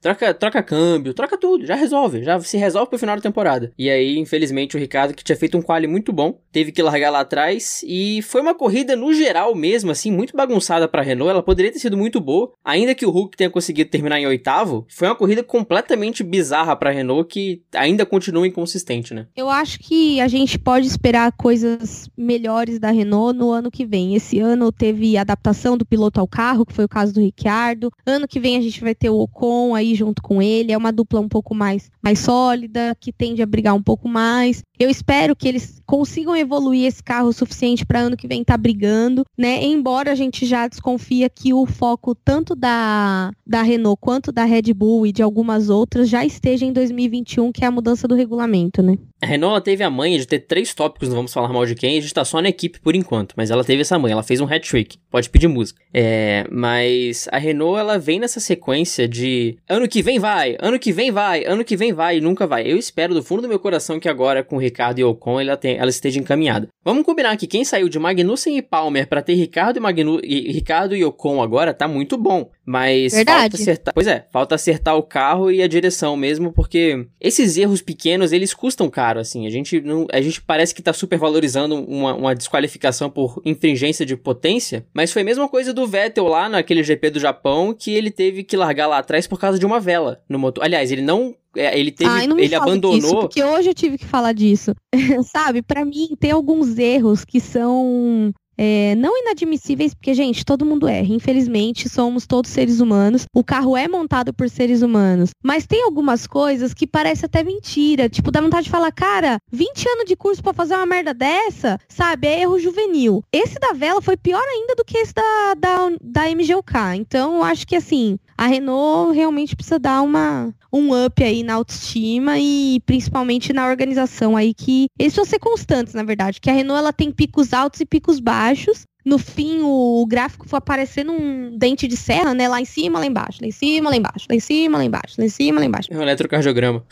[0.00, 3.72] troca, troca câmbio, troca tudo, já resolve, já se resolve pro final da temporada.
[3.78, 7.10] E aí, infelizmente, o Ricardo, que tinha feito um quali muito bom, teve que largar
[7.10, 11.30] lá atrás e foi uma corrida no geral mesmo, assim, muito bagunçada pra Renault.
[11.30, 14.84] Ela poderia ter sido muito boa, ainda que o Hulk tenha conseguido terminar em oitavo,
[14.88, 19.28] foi uma corrida completamente bizarra pra Renault que ainda continua inconsistente, né?
[19.36, 23.84] Eu eu acho que a gente pode esperar coisas melhores da Renault no ano que
[23.84, 24.14] vem.
[24.14, 27.92] Esse ano teve adaptação do piloto ao carro, que foi o caso do Ricciardo.
[28.06, 30.72] Ano que vem a gente vai ter o Ocon aí junto com ele.
[30.72, 34.62] É uma dupla um pouco mais, mais sólida, que tende a brigar um pouco mais.
[34.78, 38.54] Eu espero que eles consigam evoluir esse carro o suficiente para ano que vem estar
[38.54, 39.62] tá brigando, né?
[39.62, 44.72] Embora a gente já desconfia que o foco tanto da, da Renault quanto da Red
[44.74, 48.82] Bull e de algumas outras já esteja em 2021, que é a mudança do regulamento,
[48.82, 48.96] né?
[49.24, 51.96] A Renault teve a manha de ter três tópicos, não vamos falar mal de quem,
[51.96, 54.38] a gente tá só na equipe por enquanto, mas ela teve essa manha, ela fez
[54.38, 55.80] um hat-trick, pode pedir música.
[55.94, 60.92] É, mas a Renault, ela vem nessa sequência de ano que vem vai, ano que
[60.92, 62.70] vem vai, ano que vem vai e nunca vai.
[62.70, 65.56] Eu espero do fundo do meu coração que agora com o Ricardo e Ocon ela,
[65.56, 66.68] tem, ela esteja encaminhada.
[66.84, 70.52] Vamos combinar que quem saiu de Magnussen e Palmer para ter Ricardo e, Magnu, e,
[70.52, 73.40] Ricardo e Ocon agora tá muito bom, mas Verdade.
[73.40, 77.82] falta acertar, pois é, falta acertar o carro e a direção mesmo, porque esses erros
[77.82, 79.46] pequenos, eles custam caro assim.
[79.46, 84.06] A gente, não, a gente parece que tá super valorizando uma, uma desqualificação por infringência
[84.06, 87.92] de potência, mas foi a mesma coisa do Vettel lá naquele GP do Japão, que
[87.92, 90.64] ele teve que largar lá atrás por causa de uma vela no motor.
[90.64, 92.98] Aliás, ele não é, ele teve, Ai, ele abandonou.
[92.98, 94.74] Disso, porque hoje eu tive que falar disso.
[95.32, 100.88] Sabe, para mim tem alguns erros que são é, não inadmissíveis, porque, gente, todo mundo
[100.88, 101.12] erra.
[101.12, 103.26] Infelizmente, somos todos seres humanos.
[103.34, 105.30] O carro é montado por seres humanos.
[105.42, 108.08] Mas tem algumas coisas que parece até mentira.
[108.08, 111.78] Tipo, dá vontade de falar, cara, 20 anos de curso para fazer uma merda dessa,
[111.88, 112.28] sabe?
[112.28, 113.22] É erro juvenil.
[113.32, 116.96] Esse da vela foi pior ainda do que esse da, da, da MGUK.
[116.96, 121.54] Então, eu acho que, assim, a Renault realmente precisa dar uma, um up aí na
[121.54, 126.40] autoestima e principalmente na organização aí, que eles precisam ser constantes, na verdade.
[126.40, 128.82] Que a Renault ela tem picos altos e picos baixos.
[129.04, 132.48] No fim, o gráfico foi aparecendo um dente de serra, né?
[132.48, 135.14] Lá em cima, lá embaixo, lá em cima, lá embaixo, lá em cima, lá embaixo,
[135.18, 135.92] lá em cima, lá embaixo.
[135.92, 136.82] É um eletrocardiograma.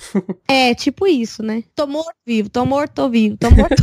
[0.47, 1.65] é, tipo isso, né?
[1.75, 3.83] Tô morto vivo, tô morto, tô vivo, tô morto.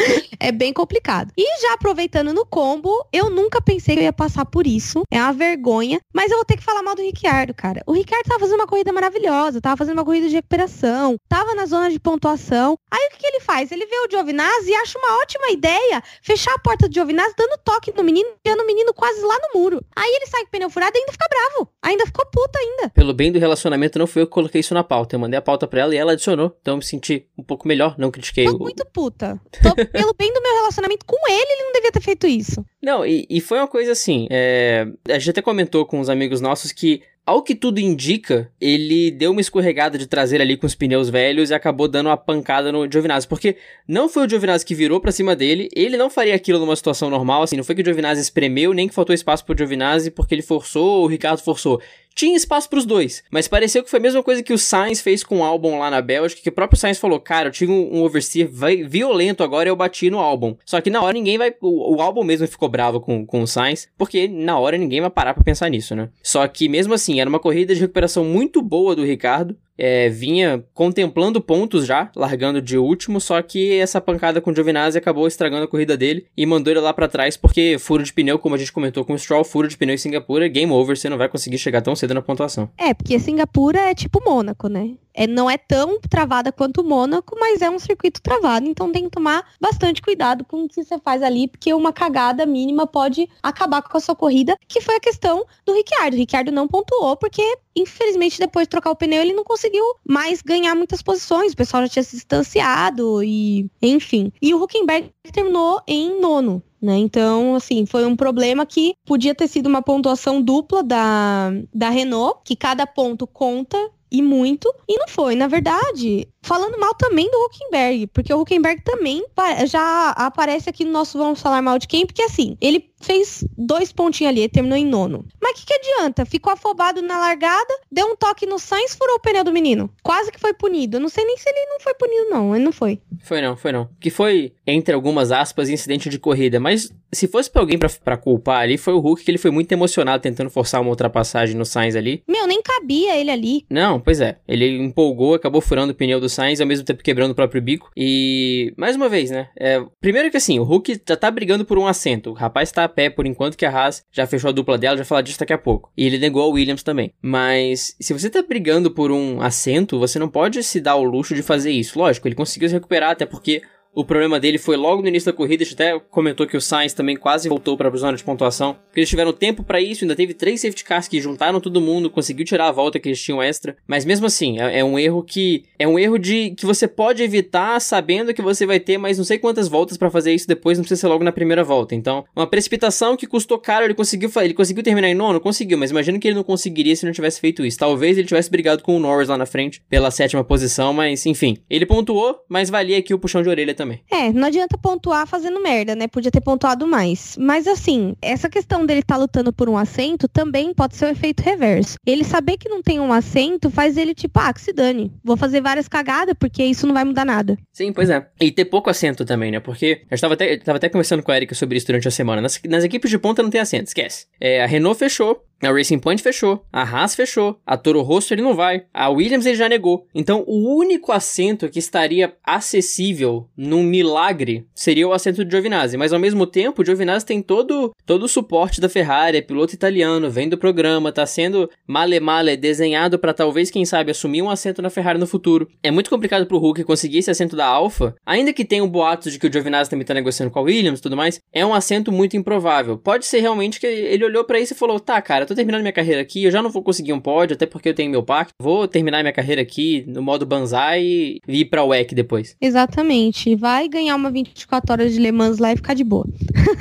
[0.38, 1.32] é bem complicado.
[1.36, 5.02] E já aproveitando no combo, eu nunca pensei que eu ia passar por isso.
[5.10, 6.00] É uma vergonha.
[6.12, 7.82] Mas eu vou ter que falar mal do Ricciardo, cara.
[7.86, 11.66] O Ricciardo tava fazendo uma corrida maravilhosa, tava fazendo uma corrida de recuperação, tava na
[11.66, 12.76] zona de pontuação.
[12.90, 13.70] Aí o que, que ele faz?
[13.70, 17.58] Ele vê o Giovinazzi e acha uma ótima ideia fechar a porta do Giovinazzi, dando
[17.64, 19.84] toque no menino, enfiando o menino quase lá no muro.
[19.94, 21.70] Aí ele sai com o pneu furado e ainda fica bravo.
[21.82, 22.90] Ainda ficou puta ainda.
[22.90, 25.14] Pelo bem do relacionamento, não fui eu que coloquei isso na pauta.
[25.14, 26.56] Eu mandei a pauta pra ela e ela adicionou.
[26.60, 28.46] Então eu me senti um pouco melhor, não critiquei.
[28.46, 28.58] Tô o...
[28.58, 29.40] muito puta.
[29.62, 32.64] Tô pelo bem do meu relacionamento com ele, ele não devia ter feito isso.
[32.82, 36.40] Não, e, e foi uma coisa assim, é, a gente até comentou com os amigos
[36.40, 40.74] nossos que ao que tudo indica, ele deu uma escorregada de traseira ali com os
[40.74, 43.28] pneus velhos e acabou dando uma pancada no Giovinazzi.
[43.28, 46.74] Porque não foi o Giovinazzi que virou para cima dele, ele não faria aquilo numa
[46.74, 50.10] situação normal, assim, não foi que o Giovinazzi espremeu, nem que faltou espaço pro Giovinazzi
[50.10, 51.80] porque ele forçou ou o Ricardo forçou.
[52.14, 53.22] Tinha espaço para os dois.
[53.30, 55.90] Mas pareceu que foi a mesma coisa que o Sainz fez com o álbum lá
[55.90, 58.48] na Bélgica, que o próprio Sainz falou: Cara, eu tive um, um oversteer
[58.88, 60.56] violento agora e eu bati no álbum.
[60.64, 61.54] Só que na hora ninguém vai.
[61.60, 65.10] O, o álbum mesmo ficou bravo com, com o Sainz, porque na hora ninguém vai
[65.10, 66.10] parar pra pensar nisso, né?
[66.22, 70.62] Só que mesmo assim, era uma corrida de recuperação muito boa do Ricardo é, vinha
[70.74, 75.64] contemplando pontos já, largando de último, só que essa pancada com o Giovinazzi acabou estragando
[75.64, 78.58] a corrida dele e mandou ele lá para trás porque furo de pneu, como a
[78.58, 81.30] gente comentou com o Stroll, furo de pneu em Singapura, game over, você não vai
[81.30, 82.68] conseguir chegar tão cedo na pontuação.
[82.76, 84.96] É, porque Singapura é tipo Mônaco, né?
[85.12, 89.04] É, não é tão travada quanto o Mônaco, mas é um circuito travado, então tem
[89.04, 93.28] que tomar bastante cuidado com o que você faz ali, porque uma cagada mínima pode
[93.42, 96.16] acabar com a sua corrida, que foi a questão do Ricciardo.
[96.16, 97.42] O Ricciardo não pontuou porque,
[97.74, 99.69] infelizmente, depois de trocar o pneu, ele não conseguiu
[100.06, 101.52] mais ganhar muitas posições.
[101.52, 104.32] O pessoal já tinha se distanciado e, enfim.
[104.40, 106.62] E o Huckenberg terminou em nono.
[106.80, 106.96] Né?
[106.96, 112.40] Então, assim, foi um problema que podia ter sido uma pontuação dupla da, da Renault,
[112.42, 113.76] que cada ponto conta
[114.10, 115.34] e muito, e não foi.
[115.34, 119.24] Na verdade, falando mal também do Huckenberg, porque o Huckenberg também
[119.66, 123.92] já aparece aqui no nosso Vamos Falar Mal de Quem, porque assim, ele fez dois
[123.92, 125.24] pontinhos ali, terminou em nono.
[125.40, 126.24] Mas o que, que adianta?
[126.24, 129.90] Ficou afobado na largada, deu um toque no Sainz, furou o pneu do menino.
[130.02, 130.96] Quase que foi punido.
[130.96, 132.54] Eu não sei nem se ele não foi punido, não.
[132.54, 133.00] Ele não foi.
[133.22, 133.88] Foi não, foi não.
[133.98, 136.60] Que foi, entre algumas aspas, incidente de corrida.
[136.60, 139.50] Mas se fosse pra alguém pra, pra culpar ali, foi o Hulk, que ele foi
[139.50, 142.22] muito emocionado tentando forçar uma ultrapassagem no Sainz ali.
[142.28, 143.64] Meu, nem cabia ele ali.
[143.68, 144.36] Não, pois é.
[144.46, 147.90] Ele empolgou, acabou furando o pneu do Sainz, ao mesmo tempo quebrando o próprio bico.
[147.96, 149.48] E, mais uma vez, né?
[149.58, 152.30] É, primeiro que assim, o Hulk já tá brigando por um assento.
[152.30, 154.96] O rapaz tá a pé por enquanto que a Haas já fechou a dupla dela,
[154.96, 155.90] já falar disso daqui a pouco.
[155.96, 157.12] E ele negou o Williams também.
[157.22, 161.34] Mas, se você tá brigando por um assento, você não pode se dar o luxo
[161.34, 161.98] de fazer isso.
[161.98, 163.62] Lógico, ele conseguiu se recuperar, até porque
[163.94, 166.60] o problema dele foi logo no início da corrida, a gente até comentou que o
[166.60, 170.04] Sainz também quase voltou para a zona de pontuação, porque eles tiveram tempo para isso,
[170.04, 173.20] ainda teve três safety cars que juntaram todo mundo, conseguiu tirar a volta que eles
[173.20, 176.64] tinham extra, mas mesmo assim, é, é um erro que é um erro de que
[176.64, 180.32] você pode evitar sabendo que você vai ter mais não sei quantas voltas para fazer
[180.32, 181.94] isso depois, não precisa ser logo na primeira volta.
[181.94, 185.90] Então, uma precipitação que custou caro, ele conseguiu, ele conseguiu terminar em nono, conseguiu, mas
[185.90, 187.78] imagino que ele não conseguiria se não tivesse feito isso.
[187.78, 191.58] Talvez ele tivesse brigado com o Norris lá na frente pela sétima posição, mas enfim,
[191.68, 194.02] ele pontuou, mas valia aqui o puxão de orelha também.
[194.10, 196.06] É, não adianta pontuar fazendo merda, né?
[196.06, 197.36] Podia ter pontuado mais.
[197.38, 201.08] Mas assim, essa questão dele estar tá lutando por um assento também pode ser o
[201.08, 201.94] um efeito reverso.
[202.06, 205.10] Ele saber que não tem um assento faz ele tipo, ah, que se dane.
[205.24, 207.56] Vou fazer várias cagadas porque isso não vai mudar nada.
[207.72, 208.26] Sim, pois é.
[208.40, 209.60] E ter pouco assento também, né?
[209.60, 212.42] Porque eu estava até, estava até conversando com a Erika sobre isso durante a semana.
[212.42, 214.26] Nas, nas equipes de ponta não tem assento, esquece.
[214.38, 218.42] É, a Renault fechou, a Racing Point fechou, a Haas fechou, a Toro Rosso ele
[218.42, 220.06] não vai, a Williams ele já negou.
[220.14, 226.12] Então o único assento que estaria acessível num milagre seria o assento de Giovinazzi, mas
[226.12, 230.30] ao mesmo tempo o Giovinazzi tem todo, todo o suporte da Ferrari, é piloto italiano,
[230.30, 234.80] vem do programa, tá sendo male male desenhado para talvez quem sabe assumir um assento
[234.80, 235.68] na Ferrari no futuro.
[235.82, 239.30] É muito complicado pro Hulk conseguir esse assento da Alfa, ainda que tenha um boato
[239.30, 241.74] de que o Giovinazzi também tá negociando com a Williams e tudo mais, é um
[241.74, 242.96] assento muito improvável.
[242.96, 245.92] Pode ser realmente que ele olhou para isso e falou: "Tá, cara, tô terminando minha
[245.92, 248.54] carreira aqui, eu já não vou conseguir um pódio, até porque eu tenho meu pacto.
[248.60, 252.56] Vou terminar minha carreira aqui no modo banzai e ir pra WEC depois.
[252.60, 253.56] Exatamente.
[253.56, 256.26] Vai ganhar uma 24 horas de Le Mans lá e ficar de boa.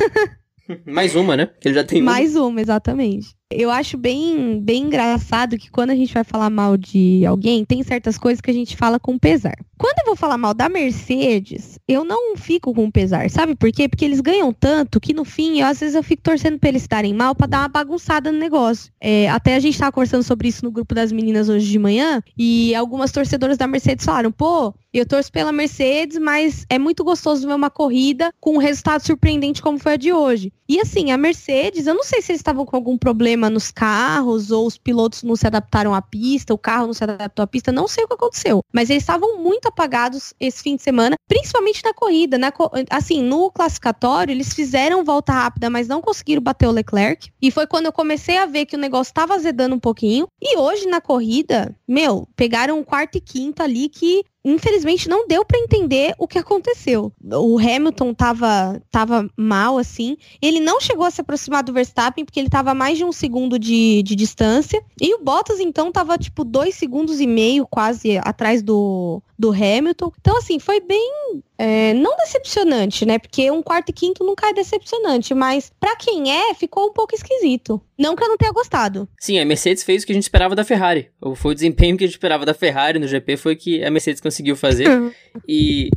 [0.86, 1.50] Mais uma, né?
[1.60, 3.39] Que ele já tem Mais uma, uma exatamente.
[3.52, 7.82] Eu acho bem, bem engraçado que quando a gente vai falar mal de alguém, tem
[7.82, 9.58] certas coisas que a gente fala com pesar.
[9.76, 13.28] Quando eu vou falar mal da Mercedes, eu não fico com pesar.
[13.32, 13.90] Sabe por quê?
[13.90, 16.84] Porque eles ganham tanto que no fim, eu, às vezes eu fico torcendo pra eles
[16.84, 18.92] estarem mal para dar uma bagunçada no negócio.
[19.02, 22.22] É, até a gente tava conversando sobre isso no grupo das meninas hoje de manhã
[22.38, 27.48] e algumas torcedoras da Mercedes falaram: pô, eu torço pela Mercedes, mas é muito gostoso
[27.48, 30.54] ver uma corrida com um resultado surpreendente como foi a de hoje.
[30.70, 34.52] E assim, a Mercedes, eu não sei se eles estavam com algum problema nos carros,
[34.52, 37.72] ou os pilotos não se adaptaram à pista, o carro não se adaptou à pista,
[37.72, 38.64] não sei o que aconteceu.
[38.72, 42.38] Mas eles estavam muito apagados esse fim de semana, principalmente na corrida.
[42.38, 42.54] Na,
[42.92, 47.32] assim, no classificatório, eles fizeram volta rápida, mas não conseguiram bater o Leclerc.
[47.42, 50.28] E foi quando eu comecei a ver que o negócio estava azedando um pouquinho.
[50.40, 55.44] E hoje, na corrida, meu, pegaram um quarto e quinto ali que infelizmente não deu
[55.44, 57.12] para entender o que aconteceu.
[57.24, 60.18] O Hamilton tava, tava mal, assim.
[60.42, 63.12] Ele não chegou a se aproximar do Verstappen, porque ele tava a mais de um
[63.12, 64.84] segundo de, de distância.
[65.00, 70.12] E o Bottas, então, tava tipo dois segundos e meio quase atrás do, do Hamilton.
[70.20, 71.42] Então, assim, foi bem.
[71.58, 73.18] É, não decepcionante, né?
[73.18, 77.16] Porque um quarto e quinto nunca é decepcionante, mas para quem é, ficou um pouco
[77.16, 77.82] esquisito.
[77.98, 79.08] Não que eu não tenha gostado.
[79.20, 81.10] Sim, a Mercedes fez o que a gente esperava da Ferrari.
[81.36, 84.22] Foi o desempenho que a gente esperava da Ferrari no GP, foi que a Mercedes
[84.22, 84.88] conseguiu fazer.
[85.48, 85.90] e.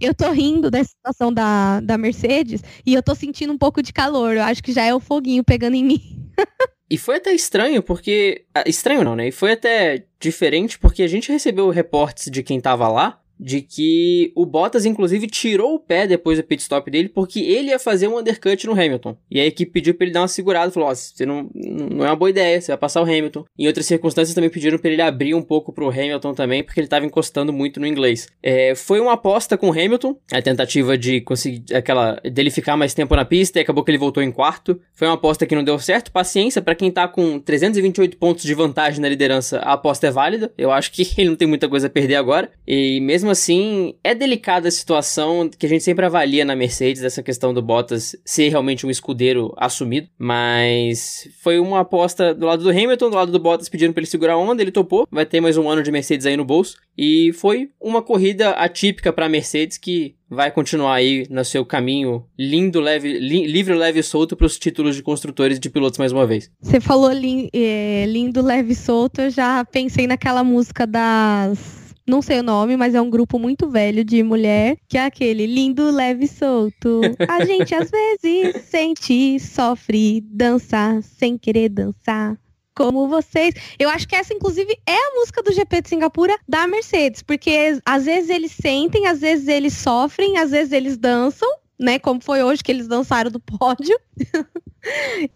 [0.00, 3.92] Eu tô rindo da situação da, da Mercedes e eu tô sentindo um pouco de
[3.92, 4.36] calor.
[4.36, 6.30] Eu acho que já é o foguinho pegando em mim.
[6.94, 8.44] E foi até estranho, porque.
[8.54, 9.26] Ah, estranho não, né?
[9.26, 14.32] E foi até diferente, porque a gente recebeu reportes de quem tava lá de que
[14.34, 18.08] o Bottas, inclusive, tirou o pé depois do pit stop dele, porque ele ia fazer
[18.08, 19.16] um undercut no Hamilton.
[19.30, 22.04] E a equipe pediu pra ele dar uma segurada, falou, ó, oh, você não, não
[22.04, 23.44] é uma boa ideia, você vai passar o Hamilton.
[23.58, 26.88] Em outras circunstâncias também pediram pra ele abrir um pouco pro Hamilton também, porque ele
[26.88, 28.28] tava encostando muito no inglês.
[28.42, 32.94] É, foi uma aposta com o Hamilton, a tentativa de conseguir, aquela, dele ficar mais
[32.94, 34.80] tempo na pista, e acabou que ele voltou em quarto.
[34.94, 38.54] Foi uma aposta que não deu certo, paciência, para quem tá com 328 pontos de
[38.54, 40.52] vantagem na liderança, a aposta é válida.
[40.56, 42.50] Eu acho que ele não tem muita coisa a perder agora.
[42.66, 47.22] E mesmo assim, é delicada a situação que a gente sempre avalia na Mercedes, essa
[47.22, 50.08] questão do Bottas ser realmente um escudeiro assumido.
[50.18, 54.06] Mas foi uma aposta do lado do Hamilton, do lado do Bottas pedindo para ele
[54.06, 55.06] segurar a onda, ele topou.
[55.10, 56.76] Vai ter mais um ano de Mercedes aí no bolso.
[56.96, 62.80] E foi uma corrida atípica para Mercedes que vai continuar aí no seu caminho lindo,
[62.80, 66.26] leve, li, livre, leve e solto para os títulos de construtores de pilotos mais uma
[66.26, 66.50] vez.
[66.60, 67.10] Você falou
[67.52, 72.76] é, lindo, leve e solto, eu já pensei naquela música das não sei o nome,
[72.76, 77.00] mas é um grupo muito velho de mulher, que é aquele lindo, leve e solto.
[77.28, 82.36] A gente às vezes sente, sofre, dança sem querer dançar.
[82.76, 83.54] Como vocês.
[83.78, 87.22] Eu acho que essa, inclusive, é a música do GP de Singapura da Mercedes.
[87.22, 91.48] Porque às vezes eles sentem, às vezes eles sofrem, às vezes eles dançam,
[91.78, 92.00] né?
[92.00, 93.96] Como foi hoje que eles dançaram do pódio.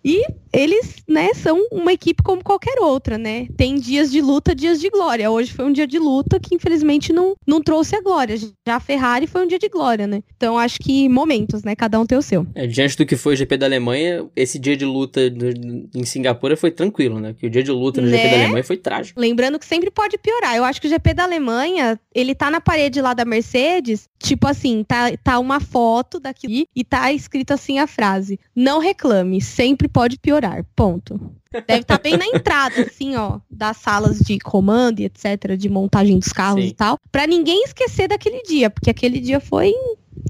[0.04, 3.46] e eles, né, são uma equipe como qualquer outra, né?
[3.56, 5.30] Tem dias de luta, dias de glória.
[5.30, 8.36] Hoje foi um dia de luta que infelizmente não, não trouxe a glória.
[8.36, 10.22] Já a Ferrari foi um dia de glória, né?
[10.36, 11.76] Então acho que momentos, né?
[11.76, 12.46] Cada um tem o seu.
[12.54, 15.46] É, diante do que foi o GP da Alemanha, esse dia de luta do,
[15.94, 17.34] em Singapura foi tranquilo, né?
[17.38, 18.16] Que o dia de luta no né?
[18.16, 19.20] GP da Alemanha foi trágico.
[19.20, 20.56] Lembrando que sempre pode piorar.
[20.56, 24.46] Eu acho que o GP da Alemanha, ele tá na parede lá da Mercedes, tipo
[24.46, 29.88] assim, tá, tá uma foto daquilo e tá escrito assim a frase: Não reclame, sempre
[29.88, 30.64] pode piorar piorar.
[30.76, 31.18] Ponto.
[31.50, 35.68] Deve estar tá bem na entrada, assim, ó, das salas de comando e etc, de
[35.68, 36.70] montagem dos carros Sim.
[36.70, 39.72] e tal, para ninguém esquecer daquele dia, porque aquele dia foi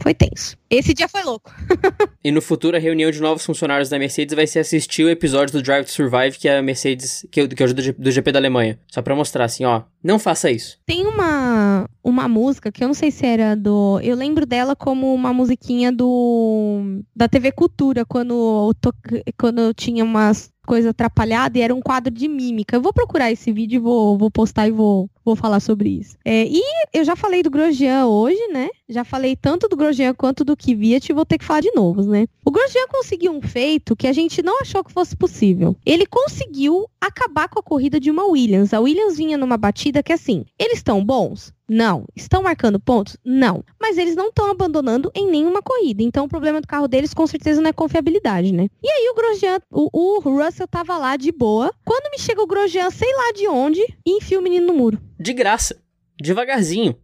[0.02, 0.56] foi tenso.
[0.70, 1.50] Esse dia foi louco.
[2.22, 5.52] e no futuro, a reunião de novos funcionários da Mercedes vai ser assistir o episódio
[5.52, 8.78] do Drive to Survive, que é a Mercedes, que, que ajuda do GP da Alemanha.
[8.88, 10.78] Só pra mostrar assim, ó, não faça isso.
[10.86, 14.00] Tem uma, uma música que eu não sei se era do.
[14.02, 17.02] Eu lembro dela como uma musiquinha do.
[17.14, 18.92] da TV Cultura, quando, to,
[19.38, 22.76] quando eu tinha umas coisa atrapalhada e era um quadro de mímica.
[22.76, 26.18] Eu vou procurar esse vídeo vou, vou postar e vou, vou falar sobre isso.
[26.22, 26.62] É, e
[26.92, 28.68] eu já falei do Grosjean hoje, né?
[28.86, 32.02] Já falei tanto do Grosjean quanto do Kvyat e vou ter que falar de novo,
[32.02, 32.26] né?
[32.44, 35.74] O Grosjean conseguiu um feito que a gente não achou que fosse possível.
[35.86, 38.74] Ele conseguiu acabar com a corrida de uma Williams.
[38.74, 41.52] A Williams vinha numa batida que assim, eles estão bons?
[41.68, 42.04] Não.
[42.16, 43.16] Estão marcando pontos?
[43.24, 43.62] Não.
[43.80, 46.02] Mas eles não estão abandonando em nenhuma corrida.
[46.02, 48.68] Então o problema do carro deles com certeza não é confiabilidade, né?
[48.82, 51.72] E aí o Grosjean, o, o Russell tava lá de boa.
[51.84, 54.98] Quando me chega o Grosjean, sei lá de onde, e enfia o menino no muro.
[55.18, 55.82] De graça.
[56.20, 56.96] Devagarzinho.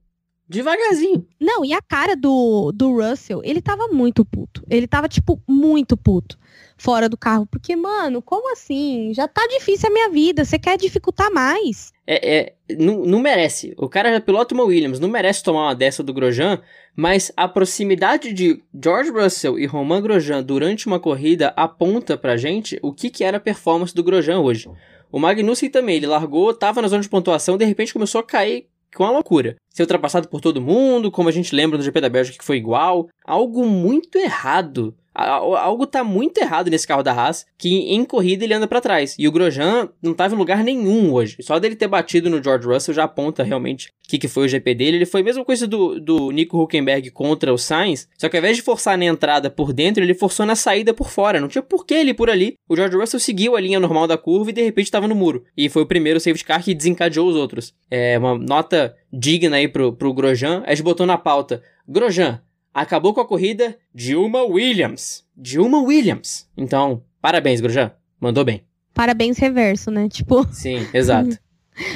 [0.49, 1.27] Devagarzinho.
[1.41, 4.63] Não, e a cara do, do Russell, ele tava muito puto.
[4.69, 6.39] Ele tava, tipo, muito puto
[6.77, 7.47] fora do carro.
[7.47, 9.13] Porque, mano, como assim?
[9.15, 10.45] Já tá difícil a minha vida.
[10.45, 11.93] Você quer dificultar mais?
[12.07, 13.75] É, é não, não, merece.
[13.79, 16.61] O cara já pilota uma Williams, não merece tomar uma dessa do Grosjean,
[16.95, 22.79] mas a proximidade de George Russell e Romain Grosjean durante uma corrida aponta pra gente
[22.83, 24.69] o que, que era a performance do Grosjean hoje.
[25.11, 28.67] O Magnussen também, ele largou, tava na zona de pontuação, de repente começou a cair
[28.95, 29.57] com a loucura.
[29.69, 32.57] Ser ultrapassado por todo mundo, como a gente lembra do GP da Bélgica que foi
[32.57, 33.09] igual.
[33.25, 38.55] Algo muito errado algo tá muito errado nesse carro da Haas, que em corrida ele
[38.55, 39.15] anda para trás.
[39.19, 41.37] E o Grosjean não tava em lugar nenhum hoje.
[41.41, 44.49] Só dele ter batido no George Russell já aponta realmente o que, que foi o
[44.49, 44.97] GP dele.
[44.99, 48.41] Ele foi a mesma coisa do, do Nico Huckenberg contra o Sainz, só que ao
[48.41, 51.41] invés de forçar na entrada por dentro, ele forçou na saída por fora.
[51.41, 52.55] Não tinha por que ele por ali.
[52.69, 55.45] O George Russell seguiu a linha normal da curva e de repente estava no muro.
[55.57, 57.73] E foi o primeiro safety car que desencadeou os outros.
[57.91, 60.62] É uma nota digna aí pro, pro Grosjean.
[60.67, 61.62] A gente botou na pauta.
[61.87, 62.41] Grosjean,
[62.75, 65.25] acabou com a corrida Dilma Williams.
[65.37, 66.49] Dilma Williams.
[66.57, 67.93] Então, parabéns, Grosjean.
[68.20, 68.64] Mandou bem.
[68.93, 70.09] Parabéns reverso, né?
[70.09, 70.47] Tipo.
[70.53, 71.39] Sim, exato.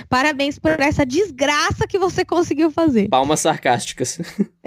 [0.09, 3.09] Parabéns por essa desgraça que você conseguiu fazer.
[3.09, 4.18] Palmas sarcásticas.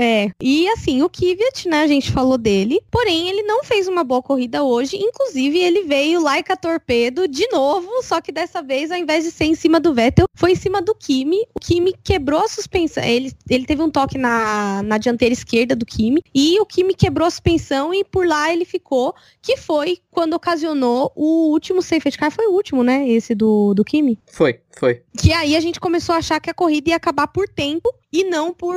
[0.04, 0.32] É.
[0.42, 4.22] E assim, o Kvyat, né, a gente falou dele, porém ele não fez uma boa
[4.22, 8.98] corrida hoje, inclusive ele veio like a torpedo de novo, só que dessa vez ao
[8.98, 11.42] invés de ser em cima do Vettel, foi em cima do Kimi.
[11.54, 15.86] O Kimi quebrou a suspensão, ele, ele teve um toque na, na dianteira esquerda do
[15.86, 20.34] Kimi e o Kimi quebrou a suspensão e por lá ele ficou, que foi quando
[20.34, 24.18] ocasionou o último safety car, foi o último, né, esse do, do Kimi?
[24.32, 25.04] Foi, foi.
[25.18, 28.24] Que aí a gente começou a achar que a corrida ia acabar por tempo e
[28.24, 28.76] não por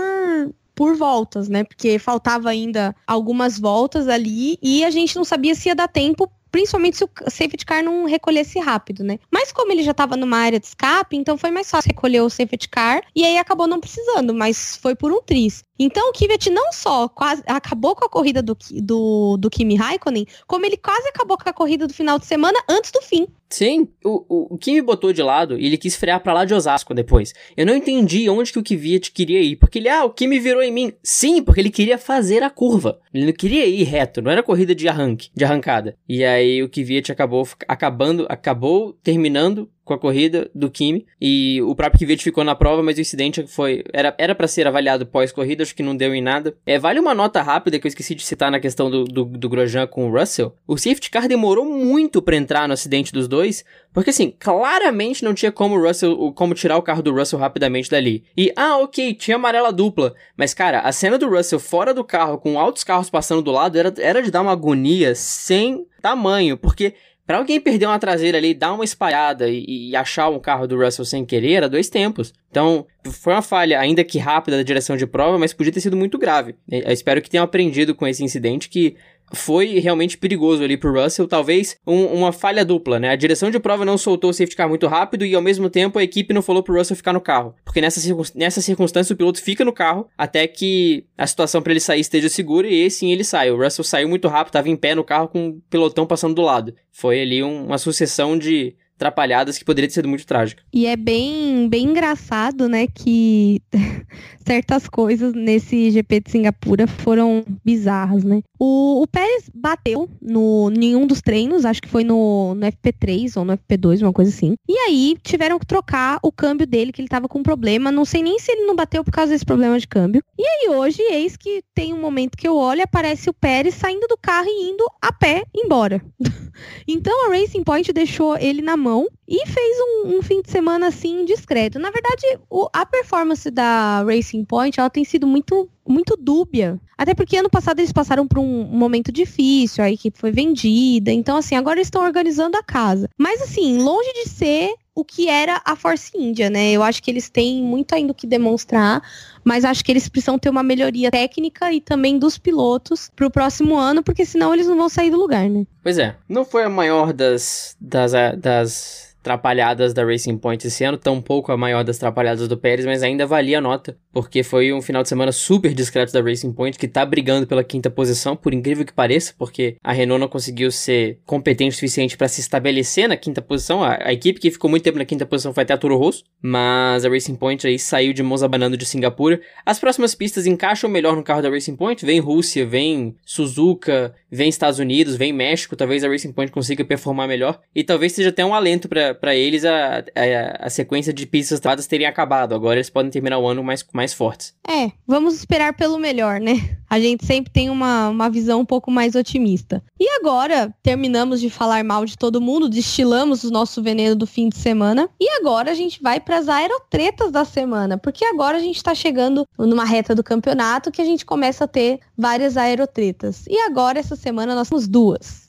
[0.74, 1.62] por voltas, né?
[1.62, 6.28] Porque faltava ainda algumas voltas ali e a gente não sabia se ia dar tempo
[6.54, 9.18] principalmente se o safety car não recolhesse rápido, né?
[9.28, 12.30] Mas como ele já estava numa área de escape, então foi mais fácil recolher o
[12.30, 15.64] safety car e aí acabou não precisando, mas foi por um tris.
[15.78, 20.26] Então o Kvyat não só quase acabou com a corrida do, do, do Kimi Raikkonen,
[20.46, 23.26] como ele quase acabou com a corrida do final de semana antes do fim.
[23.50, 26.54] Sim, o, o, o Kimi botou de lado e ele quis frear para lá de
[26.54, 27.32] Osasco depois.
[27.56, 30.62] Eu não entendi onde que o Kvyat queria ir, porque ele, ah, o Kimi virou
[30.62, 30.92] em mim.
[31.02, 33.00] Sim, porque ele queria fazer a curva.
[33.12, 35.96] Ele não queria ir reto, não era corrida de arranque, de arrancada.
[36.08, 41.74] E aí o Kvyat acabou acabando, acabou terminando com a corrida do Kimi e o
[41.74, 45.62] próprio Kvyat ficou na prova, mas o incidente foi era era para ser avaliado pós-corrida,
[45.62, 46.56] acho que não deu em nada.
[46.64, 49.48] É, vale uma nota rápida que eu esqueci de citar na questão do, do, do
[49.48, 50.54] Grosjean com o Russell.
[50.66, 55.34] O safety car demorou muito para entrar no acidente dos dois, porque assim, claramente não
[55.34, 58.24] tinha como Russell, como tirar o carro do Russell rapidamente dali.
[58.36, 62.38] E ah, OK, tinha amarela dupla, mas cara, a cena do Russell fora do carro
[62.38, 66.94] com altos carros passando do lado era, era de dar uma agonia sem tamanho, porque
[67.26, 70.76] para alguém perder uma traseira ali, dar uma espalhada e, e, achar um carro do
[70.76, 72.34] Russell sem querer, era dois tempos.
[72.50, 75.96] Então, foi uma falha, ainda que rápida, da direção de prova, mas podia ter sido
[75.96, 76.54] muito grave.
[76.70, 78.96] Eu espero que tenham aprendido com esse incidente que
[79.34, 83.10] foi realmente perigoso ali pro Russell, talvez um, uma falha dupla, né?
[83.10, 85.98] A direção de prova não soltou o safety car muito rápido e ao mesmo tempo
[85.98, 88.00] a equipe não falou pro Russell ficar no carro, porque nessa,
[88.34, 92.28] nessa circunstância o piloto fica no carro até que a situação para ele sair esteja
[92.28, 93.50] segura e sim ele sai.
[93.50, 96.42] O Russell saiu muito rápido, tava em pé no carro com o pilotão passando do
[96.42, 96.74] lado.
[96.92, 100.62] Foi ali um, uma sucessão de atrapalhadas que poderia ter sido muito trágica.
[100.72, 103.60] E é bem, bem engraçado, né, que
[104.46, 108.42] certas coisas nesse GP de Singapura foram bizarras, né?
[108.58, 113.44] O, o Pérez bateu no nenhum dos treinos, acho que foi no, no FP3 ou
[113.44, 114.54] no FP2, uma coisa assim.
[114.68, 117.90] E aí tiveram que trocar o câmbio dele, que ele tava com problema.
[117.90, 120.22] Não sei nem se ele não bateu por causa desse problema de câmbio.
[120.38, 124.06] E aí hoje, eis que tem um momento que eu olho aparece o Pérez saindo
[124.06, 126.02] do carro e indo a pé embora.
[126.86, 130.88] então a Racing Point deixou ele na mão e fez um, um fim de semana
[130.88, 131.78] assim discreto.
[131.78, 136.80] Na verdade, o, a performance da Racing Point ela tem sido muito muito dúbia.
[136.96, 141.12] Até porque ano passado eles passaram por um momento difícil, a equipe foi vendida.
[141.12, 143.08] Então, assim, agora eles estão organizando a casa.
[143.18, 146.70] Mas, assim, longe de ser o que era a Force India, né?
[146.70, 149.02] Eu acho que eles têm muito ainda o que demonstrar,
[149.42, 153.30] mas acho que eles precisam ter uma melhoria técnica e também dos pilotos para o
[153.30, 155.66] próximo ano, porque senão eles não vão sair do lugar, né?
[155.82, 160.98] Pois é, não foi a maior das, das, das atrapalhadas da Racing Point esse ano,
[160.98, 164.82] tampouco a maior das atrapalhadas do Pérez, mas ainda valia a nota, porque foi um
[164.82, 168.52] final de semana super discreto da Racing Point, que tá brigando pela quinta posição, por
[168.52, 173.08] incrível que pareça, porque a Renault não conseguiu ser competente o suficiente para se estabelecer
[173.08, 173.82] na quinta posição.
[173.82, 176.22] A, a, equipe que ficou muito tempo na quinta posição foi até a Toro Rosso,
[176.42, 179.40] mas a Racing Point aí saiu de mãos abanando de Singapura.
[179.64, 184.48] As próximas pistas encaixam melhor no carro da Racing Point, vem Rússia, vem Suzuka, vem
[184.50, 188.44] Estados Unidos, vem México, talvez a Racing Point consiga performar melhor, e talvez seja até
[188.44, 192.54] um alento para para eles a, a, a, sequência de pistas travadas teria acabado.
[192.54, 194.54] Agora eles podem terminar o ano mais, mais fortes.
[194.68, 196.76] É, vamos esperar pelo melhor, né?
[196.88, 199.82] A gente sempre tem uma, uma visão um pouco mais otimista.
[199.98, 204.48] E agora, terminamos de falar mal de todo mundo, destilamos o nosso veneno do fim
[204.48, 205.08] de semana.
[205.20, 208.94] E agora a gente vai para as aerotretas da semana, porque agora a gente está
[208.94, 213.44] chegando numa reta do campeonato que a gente começa a ter várias aerotretas.
[213.48, 215.43] E agora, essa semana, nós temos duas.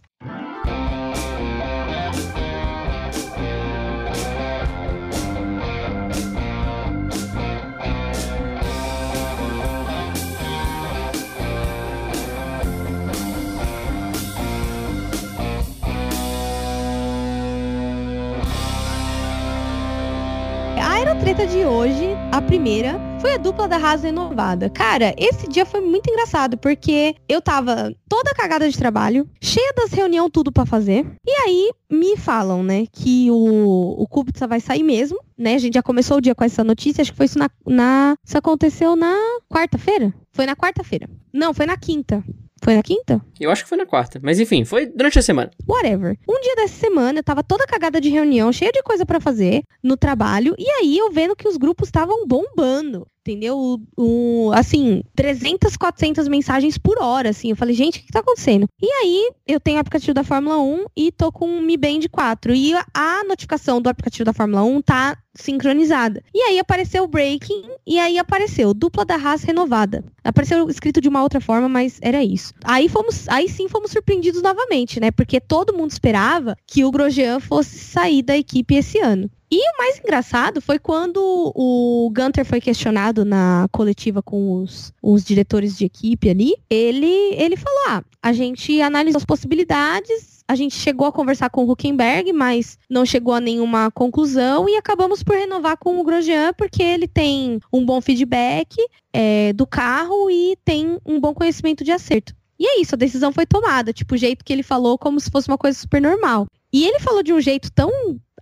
[21.35, 24.69] Treta de hoje, a primeira, foi a dupla da Haas renovada.
[24.69, 29.91] Cara, esse dia foi muito engraçado, porque eu tava toda cagada de trabalho, cheia das
[29.91, 31.05] reuniões, tudo para fazer.
[31.27, 35.55] E aí me falam, né, que o, o Kubica vai sair mesmo, né?
[35.55, 37.49] A gente já começou o dia com essa notícia, acho que foi isso na.
[37.67, 39.15] na isso aconteceu na
[39.49, 40.13] quarta-feira?
[40.31, 41.09] Foi na quarta-feira.
[41.33, 42.23] Não, foi na quinta.
[42.65, 43.21] Foi na quinta?
[43.39, 44.19] Eu acho que foi na quarta.
[44.23, 45.51] Mas enfim, foi durante a semana.
[45.67, 46.17] Whatever.
[46.27, 49.61] Um dia dessa semana, eu tava toda cagada de reunião, cheia de coisa para fazer
[49.83, 50.55] no trabalho.
[50.57, 53.81] E aí eu vendo que os grupos estavam bombando entendeu?
[53.97, 57.49] O, assim, 300, 400 mensagens por hora, assim.
[57.49, 58.67] Eu falei, gente, o que, que tá acontecendo?
[58.79, 62.01] E aí, eu tenho o aplicativo da Fórmula 1 e tô com o Mi Band
[62.11, 62.53] 4.
[62.53, 66.23] E a, a notificação do aplicativo da Fórmula 1 tá sincronizada.
[66.33, 70.03] E aí apareceu o breaking e aí apareceu dupla da Haas renovada.
[70.23, 72.53] Apareceu escrito de uma outra forma, mas era isso.
[72.63, 75.11] Aí fomos, aí sim fomos surpreendidos novamente, né?
[75.11, 79.29] Porque todo mundo esperava que o Grosjean fosse sair da equipe esse ano.
[79.51, 81.19] E o mais engraçado foi quando
[81.55, 86.55] o Gunter foi questionado na coletiva com os, os diretores de equipe ali.
[86.69, 91.63] Ele, ele falou: ah, a gente analisou as possibilidades, a gente chegou a conversar com
[91.63, 96.51] o Huckenberg, mas não chegou a nenhuma conclusão e acabamos por renovar com o Grosjean
[96.53, 98.75] porque ele tem um bom feedback
[99.13, 102.35] é, do carro e tem um bom conhecimento de acerto.
[102.57, 105.29] E é isso, a decisão foi tomada, tipo, o jeito que ele falou, como se
[105.29, 106.47] fosse uma coisa super normal.
[106.71, 107.89] E ele falou de um jeito tão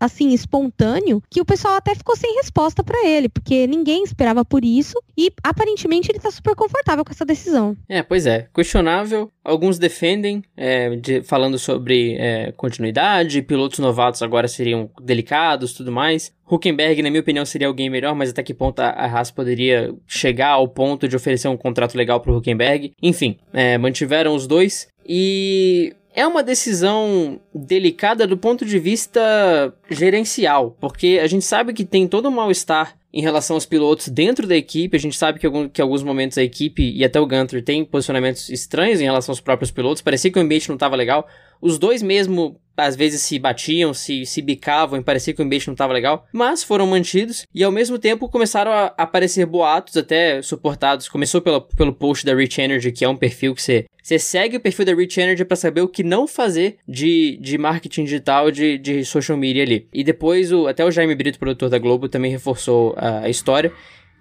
[0.03, 4.65] assim, espontâneo, que o pessoal até ficou sem resposta para ele, porque ninguém esperava por
[4.65, 7.77] isso e aparentemente ele tá super confortável com essa decisão.
[7.87, 9.31] É, pois é, questionável.
[9.43, 16.33] Alguns defendem, é, de, falando sobre é, continuidade, pilotos novatos agora seriam delicados tudo mais.
[16.49, 20.49] Huckenberg, na minha opinião, seria alguém melhor, mas até que ponto a Haas poderia chegar
[20.49, 22.91] ao ponto de oferecer um contrato legal pro Huckenberg?
[23.01, 24.87] Enfim, é, mantiveram os dois.
[25.07, 31.83] E é uma decisão delicada do ponto de vista gerencial, porque a gente sabe que
[31.83, 34.97] tem todo um mal-estar em relação aos pilotos dentro da equipe.
[34.97, 37.85] A gente sabe que, algum, que alguns momentos a equipe e até o Gunter tem
[37.85, 40.01] posicionamentos estranhos em relação aos próprios pilotos.
[40.01, 41.27] Parecia que o ambiente não estava legal.
[41.63, 45.67] Os dois mesmo às vezes se batiam, se, se bicavam e parecia que o ambiente
[45.67, 50.41] não estava legal, mas foram mantidos e ao mesmo tempo começaram a aparecer boatos, até
[50.41, 51.07] suportados.
[51.07, 54.57] Começou pelo, pelo post da Rich Energy, que é um perfil que você, você segue
[54.57, 58.51] o perfil da Rich Energy para saber o que não fazer de, de marketing digital,
[58.51, 59.87] de, de social media ali.
[59.93, 63.71] E depois, o, até o Jaime Brito, produtor da Globo, também reforçou a, a história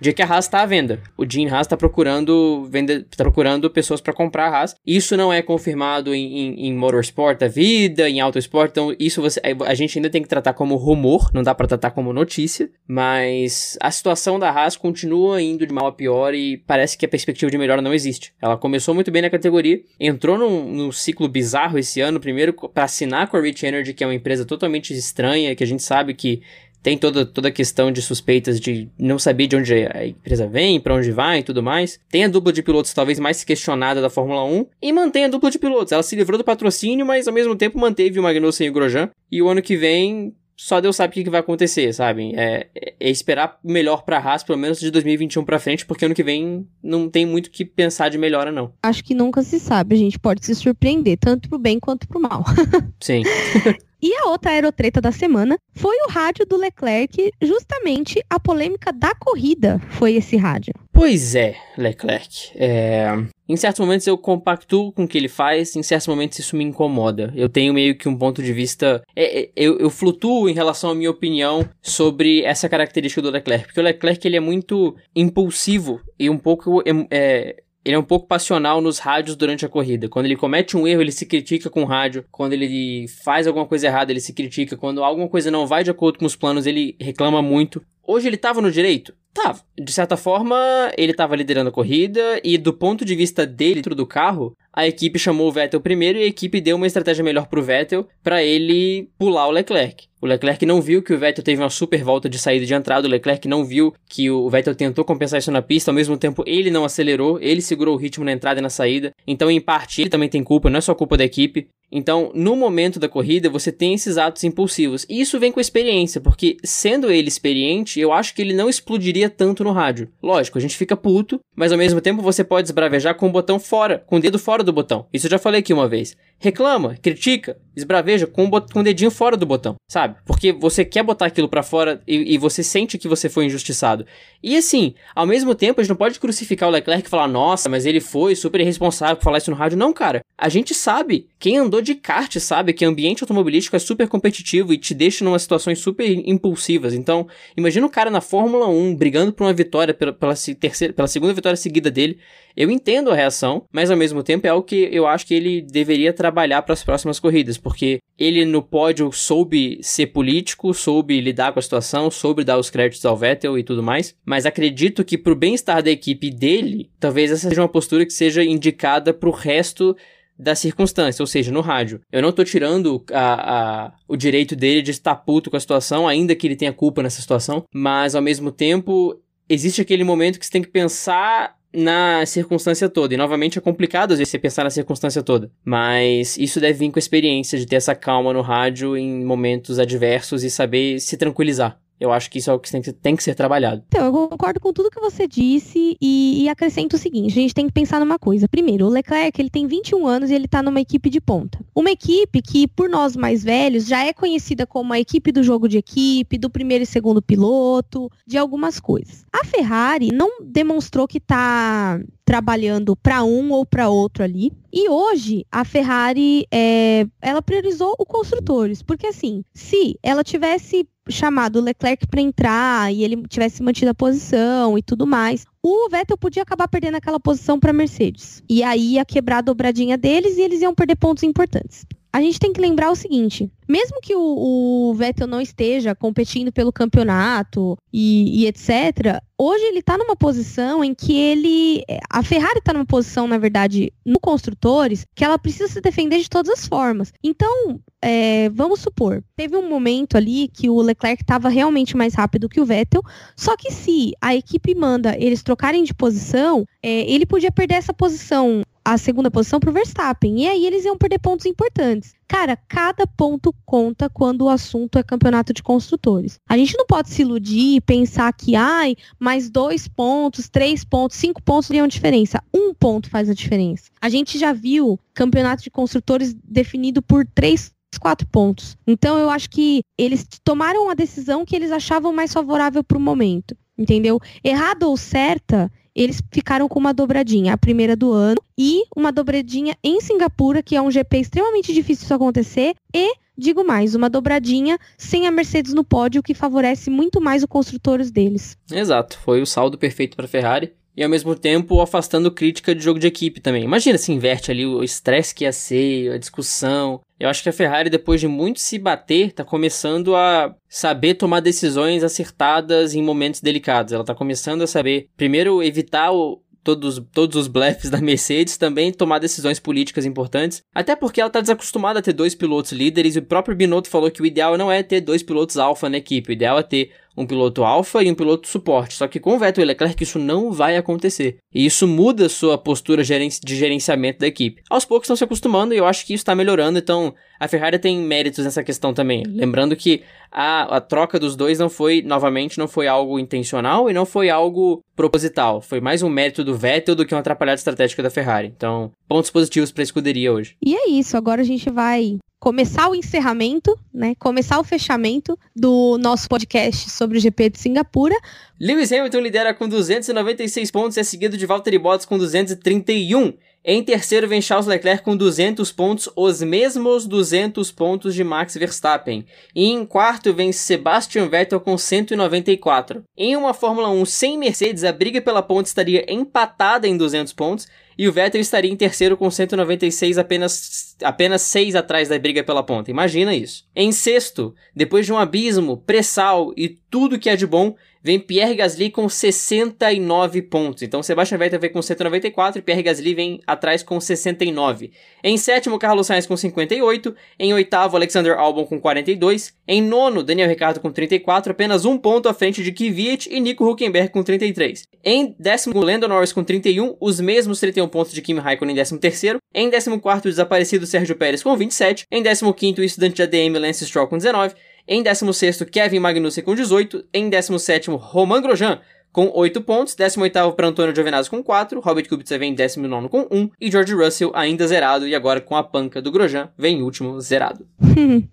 [0.01, 1.01] de que a Haas está à venda.
[1.17, 2.69] O Jim Haas está procurando,
[3.17, 4.75] tá procurando pessoas para comprar a Haas.
[4.87, 9.41] Isso não é confirmado em, em, em motorsport da vida, em autosport, então isso você,
[9.65, 13.79] a gente ainda tem que tratar como rumor, não dá para tratar como notícia, mas
[13.81, 17.51] a situação da Haas continua indo de mal a pior e parece que a perspectiva
[17.51, 18.33] de melhora não existe.
[18.43, 22.85] Ela começou muito bem na categoria, entrou num, num ciclo bizarro esse ano, primeiro para
[22.85, 26.15] assinar com a Rich Energy, que é uma empresa totalmente estranha, que a gente sabe
[26.15, 26.43] que
[26.83, 30.81] tem toda, toda a questão de suspeitas de não saber de onde a empresa vem,
[30.81, 32.01] para onde vai e tudo mais.
[32.11, 35.51] Tem a dupla de pilotos talvez mais questionada da Fórmula 1 e mantém a dupla
[35.51, 35.93] de pilotos.
[35.93, 39.11] Ela se livrou do patrocínio, mas ao mesmo tempo manteve o Magnussen e o Grosjean.
[39.31, 42.33] E o ano que vem só Deus sabe o que, vai acontecer, sabe?
[42.37, 42.69] É,
[43.01, 46.67] é esperar melhor pra Haas, pelo menos de 2021 pra frente, porque ano que vem
[46.83, 48.73] não tem muito que pensar de melhora, não.
[48.83, 52.21] Acho que nunca se sabe, a gente pode se surpreender, tanto pro bem quanto pro
[52.21, 52.45] mal.
[53.01, 53.23] Sim.
[54.03, 59.15] E a outra aerotreta da semana foi o rádio do Leclerc, justamente a polêmica da
[59.15, 60.75] corrida foi esse rádio.
[60.93, 62.51] Pois é, Leclerc.
[62.57, 63.07] É...
[63.49, 66.65] Em certos momentos eu compactuo com o que ele faz, em certos momentos isso me
[66.65, 67.33] incomoda.
[67.37, 69.03] Eu tenho meio que um ponto de vista.
[69.15, 73.67] É, é, eu, eu, flutuo em relação à minha opinião sobre essa característica do Leclerc.
[73.67, 76.83] Porque o Leclerc ele é muito impulsivo e um pouco.
[77.11, 80.09] É, ele é um pouco passional nos rádios durante a corrida.
[80.09, 82.25] Quando ele comete um erro, ele se critica com o rádio.
[82.31, 84.77] Quando ele faz alguma coisa errada, ele se critica.
[84.77, 87.85] Quando alguma coisa não vai de acordo com os planos, ele reclama muito.
[88.07, 89.15] Hoje ele estava no direito?
[89.33, 89.61] Tava.
[89.79, 93.95] De certa forma, ele estava liderando a corrida e do ponto de vista dele dentro
[93.95, 97.47] do carro, a equipe chamou o Vettel primeiro e a equipe deu uma estratégia melhor
[97.47, 100.07] pro Vettel para ele pular o Leclerc.
[100.21, 103.09] O Leclerc não viu que o Vettel teve uma super volta de saída de entrada,
[103.09, 106.45] o Leclerc não viu que o Vettel tentou compensar isso na pista, ao mesmo tempo
[106.47, 109.13] ele não acelerou, ele segurou o ritmo na entrada e na saída.
[109.27, 111.69] Então, em parte, ele também tem culpa, não é só culpa da equipe.
[111.91, 115.05] Então, no momento da corrida, você tem esses atos impulsivos.
[115.11, 119.29] E isso vem com experiência, porque sendo ele experiente, eu acho que ele não explodiria
[119.29, 120.09] tanto no rádio.
[120.23, 123.59] Lógico, a gente fica puto, mas ao mesmo tempo você pode esbravejar com o botão
[123.59, 125.07] fora, com o dedo fora do botão.
[125.13, 129.37] Isso eu já falei aqui uma vez reclama, critica, esbraveja com, com o dedinho fora
[129.37, 130.17] do botão, sabe?
[130.25, 134.07] Porque você quer botar aquilo para fora e, e, você sente que você foi injustiçado.
[134.43, 137.69] E assim, ao mesmo tempo, a gente não pode crucificar o Leclerc e falar, nossa,
[137.69, 139.79] mas ele foi super irresponsável por falar isso no rádio.
[139.79, 140.23] Não, cara.
[140.37, 144.73] A gente sabe, quem andou de kart sabe que o ambiente automobilístico é super competitivo
[144.73, 146.95] e te deixa numa situações super impulsivas.
[146.95, 151.09] Então, imagina o cara na Fórmula 1 brigando por uma vitória pela, pela, terceira, pela
[151.09, 152.19] segunda vitória seguida dele.
[152.57, 155.63] Eu entendo a reação, mas ao mesmo tempo é algo que eu acho que ele
[155.63, 161.53] deveria trabalhar para as próximas corridas, porque ele no pódio soube ser político, soube lidar
[161.53, 165.19] com a situação, soube dar os créditos ao Vettel e tudo mais, mas acredito que
[165.19, 169.97] pro bem-estar da equipe dele, talvez essa seja uma postura que seja indicada pro resto
[170.39, 172.01] da circunstância, ou seja, no rádio.
[172.11, 176.09] Eu não tô tirando a, a, o direito dele de estar puto com a situação,
[176.09, 180.47] ainda que ele tenha culpa nessa situação, mas ao mesmo tempo existe aquele momento que
[180.47, 183.15] você tem que pensar na circunstância toda.
[183.15, 185.51] E novamente é complicado às vezes você pensar na circunstância toda.
[185.65, 189.79] Mas isso deve vir com a experiência de ter essa calma no rádio em momentos
[189.79, 191.79] adversos e saber se tranquilizar.
[192.01, 193.85] Eu acho que isso é o que tem que, tem que ser trabalhado.
[193.87, 197.55] Então, eu concordo com tudo que você disse e, e, acrescento o seguinte: a gente
[197.55, 198.49] tem que pensar numa coisa.
[198.49, 201.65] Primeiro, o Leclerc ele tem 21 anos e ele tá numa equipe de ponta.
[201.75, 205.69] Uma equipe que, por nós mais velhos, já é conhecida como a equipe do jogo
[205.69, 209.25] de equipe, do primeiro e segundo piloto, de algumas coisas.
[209.33, 214.53] A Ferrari não demonstrou que tá trabalhando para um ou para outro ali.
[214.73, 221.57] E hoje a Ferrari é, ela priorizou o construtores, porque assim, se ela tivesse chamado
[221.57, 226.17] o Leclerc para entrar e ele tivesse mantido a posição e tudo mais, o Vettel
[226.17, 228.43] podia acabar perdendo aquela posição para Mercedes.
[228.49, 232.39] E aí ia quebrar a dobradinha deles e eles iam perder pontos importantes a gente
[232.39, 237.77] tem que lembrar o seguinte: mesmo que o, o Vettel não esteja competindo pelo campeonato
[237.91, 241.83] e, e, etc., hoje ele está numa posição em que ele.
[242.11, 246.29] A Ferrari está numa posição, na verdade, no construtores, que ela precisa se defender de
[246.29, 247.13] todas as formas.
[247.25, 252.49] Então, é, vamos supor, teve um momento ali que o Leclerc estava realmente mais rápido
[252.49, 253.03] que o Vettel,
[253.35, 257.95] só que se a equipe manda eles trocarem de posição, é, ele podia perder essa
[257.95, 260.43] posição a segunda posição para o Verstappen.
[260.43, 262.15] E aí eles iam perder pontos importantes.
[262.27, 266.39] Cara, cada ponto conta quando o assunto é campeonato de construtores.
[266.49, 271.17] A gente não pode se iludir e pensar que, ai, mais dois pontos, três pontos,
[271.17, 272.43] cinco pontos teriam diferença.
[272.53, 273.91] Um ponto faz a diferença.
[274.01, 278.77] A gente já viu campeonato de construtores definido por três quatro pontos.
[278.87, 283.01] Então eu acho que eles tomaram a decisão que eles achavam mais favorável para o
[283.01, 284.19] momento, entendeu?
[284.43, 289.77] Errado ou certa, eles ficaram com uma dobradinha, a primeira do ano, e uma dobradinha
[289.83, 294.79] em Singapura, que é um GP extremamente difícil de acontecer, e, digo mais, uma dobradinha
[294.97, 298.57] sem a Mercedes no pódio, que favorece muito mais os construtores deles.
[298.71, 302.83] Exato, foi o saldo perfeito para a Ferrari e ao mesmo tempo afastando crítica de
[302.83, 303.65] jogo de equipe também.
[303.65, 307.01] Imagina se inverte ali o estresse que ia ser, a discussão.
[307.19, 311.41] Eu acho que a Ferrari, depois de muito se bater, tá começando a saber tomar
[311.41, 313.93] decisões acertadas em momentos delicados.
[313.93, 318.93] Ela tá começando a saber, primeiro, evitar o, todos, todos os blefs da Mercedes, também
[318.93, 320.63] tomar decisões políticas importantes.
[320.75, 324.11] Até porque ela está desacostumada a ter dois pilotos líderes, e o próprio Binotto falou
[324.11, 326.93] que o ideal não é ter dois pilotos alfa na equipe, o ideal é ter
[327.17, 328.95] um piloto alfa e um piloto suporte.
[328.95, 331.39] Só que com o Vettel e Leclerc isso não vai acontecer.
[331.55, 334.63] E isso muda sua postura de gerenciamento da equipe.
[334.71, 337.79] Aos poucos estão se acostumando e eu acho que isso está melhorando, então a Ferrari
[337.79, 339.25] tem méritos nessa questão também.
[339.27, 343.93] Lembrando que a, a troca dos dois não foi, novamente, não foi algo intencional e
[343.93, 345.61] não foi algo proposital.
[345.61, 348.53] Foi mais um mérito do Vettel do que uma atrapalhada estratégica da Ferrari.
[348.57, 350.57] Então, pontos positivos para a escuderia hoje.
[350.65, 354.17] E é isso, agora a gente vai começar o encerramento, né?
[354.19, 358.17] Começar o fechamento do nosso podcast sobre o GP de Singapura.
[358.61, 363.35] Lewis Hamilton lidera com 296 pontos é seguido de Valtteri Bottas com 231.
[363.65, 369.25] Em terceiro vem Charles Leclerc com 200 pontos, os mesmos 200 pontos de Max Verstappen.
[369.55, 373.05] E em quarto vem Sebastian Vettel com 194.
[373.17, 377.69] Em uma Fórmula 1 sem Mercedes, a briga pela ponte estaria empatada em 200 pontos
[377.97, 382.63] e o Vettel estaria em terceiro com 196, apenas, apenas 6 atrás da briga pela
[382.63, 382.91] ponta.
[382.91, 383.65] Imagina isso.
[383.75, 388.55] Em sexto, depois de um abismo, pré-sal e tudo que é de bom, vem Pierre
[388.55, 390.83] Gasly com 69 pontos.
[390.83, 394.91] Então Sebastian Vettel vem com 194 e Pierre Gasly vem atrás com 69.
[395.23, 397.15] Em sétimo, Carlos Sainz com 58.
[397.39, 399.55] Em oitavo, Alexander Albon com 42.
[399.67, 403.69] Em nono, Daniel Ricciardo com 34, apenas um ponto à frente de Kvyat e Nico
[403.69, 404.89] Huckenberg com 33.
[405.05, 408.99] Em décimo, Lando Norris com 31, os mesmos 31 pontos de Kimi Raikkonen em décimo
[408.99, 409.39] terceiro.
[409.55, 412.07] Em décimo quarto, o desaparecido Sérgio Pérez com 27.
[412.11, 414.55] Em décimo quinto, o estudante de ADM Lance Stroll com 19.
[414.87, 417.05] Em 16º, Kevin Magnussen com 18.
[417.13, 418.81] Em 17º, Romain Grosjean
[419.13, 419.95] com 8 pontos.
[419.95, 421.81] 18º para Antônio Giovinazzi com 4.
[421.81, 423.51] Robert Kubica vem em 19 com 1.
[423.61, 425.07] E George Russell ainda zerado.
[425.07, 427.67] E agora com a panca do Grosjean, vem em último zerado.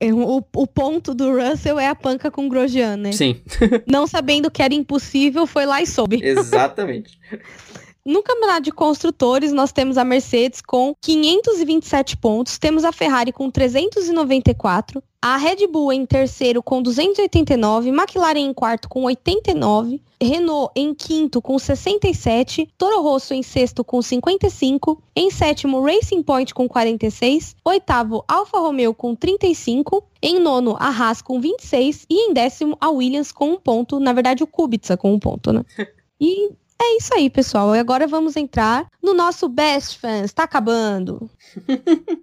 [0.00, 3.10] É, o, o, ponto do Russell é a panca com Grosjean, né?
[3.10, 3.40] Sim.
[3.84, 6.20] Não sabendo que era impossível, foi lá e soube.
[6.22, 7.18] Exatamente.
[8.04, 13.50] No campeonato de construtores, nós temos a Mercedes com 527 pontos, temos a Ferrari com
[13.50, 20.94] 394, a Red Bull em terceiro com 289, McLaren em quarto com 89, Renault em
[20.94, 27.56] quinto com 67, Toro Rosso em sexto com 55, em sétimo Racing Point com 46,
[27.64, 32.88] oitavo Alfa Romeo com 35, em nono a Haas com 26 e em décimo a
[32.88, 35.62] Williams com um ponto, na verdade o Kubica com um ponto, né?
[36.20, 37.74] E é isso aí, pessoal.
[37.74, 40.32] E agora vamos entrar no nosso Best Fans.
[40.32, 41.30] Tá acabando.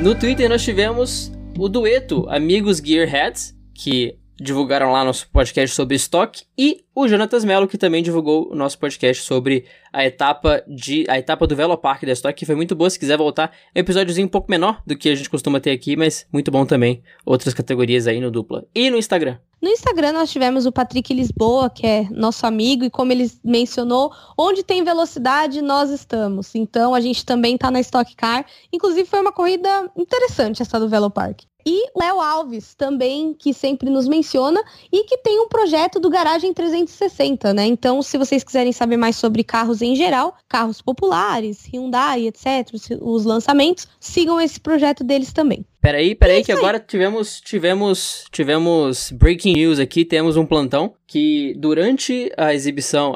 [0.00, 6.44] no Twitter nós tivemos o dueto Amigos Gearheads, que divulgaram lá nosso podcast sobre estoque,
[6.58, 11.18] e o Jonatas Mello, que também divulgou o nosso podcast sobre a etapa de a
[11.18, 12.90] etapa do Velopark da Stock, que foi muito boa.
[12.90, 15.70] Se quiser voltar, é um episódiozinho um pouco menor do que a gente costuma ter
[15.70, 17.02] aqui, mas muito bom também.
[17.24, 18.64] Outras categorias aí no dupla.
[18.74, 19.38] E no Instagram?
[19.60, 24.12] No Instagram nós tivemos o Patrick Lisboa, que é nosso amigo, e como ele mencionou,
[24.36, 26.54] onde tem velocidade, nós estamos.
[26.54, 28.44] Então a gente também está na Stock Car.
[28.72, 31.44] Inclusive foi uma corrida interessante essa do Velopark.
[31.64, 36.10] E o Léo Alves também, que sempre nos menciona e que tem um projeto do
[36.10, 37.66] Garagem 360, né?
[37.66, 42.68] Então, se vocês quiserem saber mais sobre carros em geral, carros populares, Hyundai, etc.,
[43.00, 45.64] os lançamentos, sigam esse projeto deles também.
[45.82, 51.54] Peraí, peraí, é que agora tivemos, tivemos, tivemos breaking news aqui, temos um plantão que
[51.58, 53.14] durante a exibição,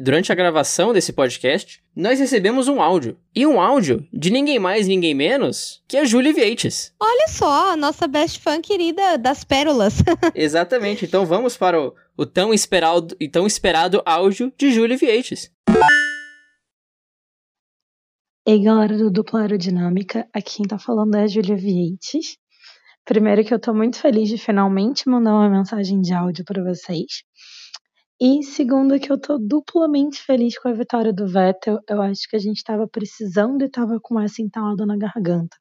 [0.00, 3.18] durante a gravação desse podcast, nós recebemos um áudio.
[3.34, 6.94] E um áudio de ninguém mais, ninguém menos que a Julie Vieites.
[7.00, 9.94] Olha só, a nossa best fan querida das pérolas.
[10.32, 15.50] Exatamente, então vamos para o, o tão, esperado, tão esperado áudio de Julie Vieites.
[18.46, 22.38] Ei, galera do Dupla Aerodinâmica, aqui quem tá falando é a Julia Vieites.
[23.04, 27.24] Primeiro que eu tô muito feliz de finalmente mandar uma mensagem de áudio para vocês.
[28.20, 31.78] E segundo que eu tô duplamente feliz com a vitória do Vettel.
[31.88, 35.56] Eu acho que a gente tava precisando e tava com essa entalada na garganta.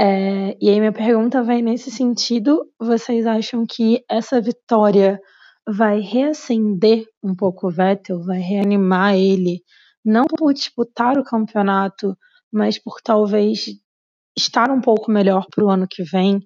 [0.00, 2.64] É, e aí minha pergunta vai nesse sentido.
[2.80, 5.20] Vocês acham que essa vitória
[5.68, 9.62] vai reacender um pouco o Vettel, vai reanimar ele
[10.02, 12.16] não por disputar o campeonato,
[12.50, 13.66] mas por talvez
[14.34, 16.40] estar um pouco melhor para o ano que vem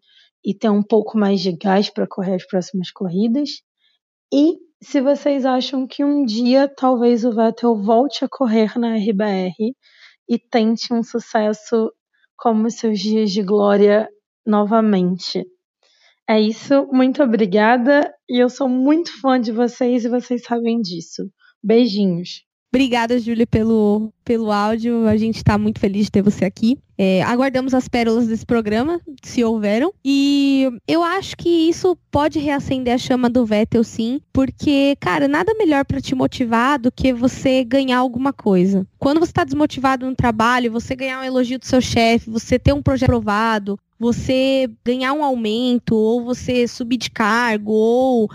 [0.45, 3.51] e ter um pouco mais de gás para correr as próximas corridas.
[4.35, 9.55] E se vocês acham que um dia talvez o Vettel volte a correr na RBR
[10.29, 11.93] e tente um sucesso
[12.37, 14.09] como seus dias de glória
[14.45, 15.47] novamente.
[16.29, 21.31] É isso, muito obrigada e eu sou muito fã de vocês e vocês sabem disso.
[21.63, 22.43] Beijinhos.
[22.75, 25.07] Obrigada, Júlia, pelo, pelo áudio.
[25.07, 26.79] A gente está muito feliz de ter você aqui.
[26.97, 29.93] É, aguardamos as pérolas desse programa, se houveram.
[30.03, 35.53] E eu acho que isso pode reacender a chama do Vettel, sim, porque, cara, nada
[35.55, 38.87] melhor para te motivar do que você ganhar alguma coisa.
[38.99, 42.73] Quando você está desmotivado no trabalho, você ganhar um elogio do seu chefe, você ter
[42.73, 48.29] um projeto aprovado, você ganhar um aumento, ou você subir de cargo, ou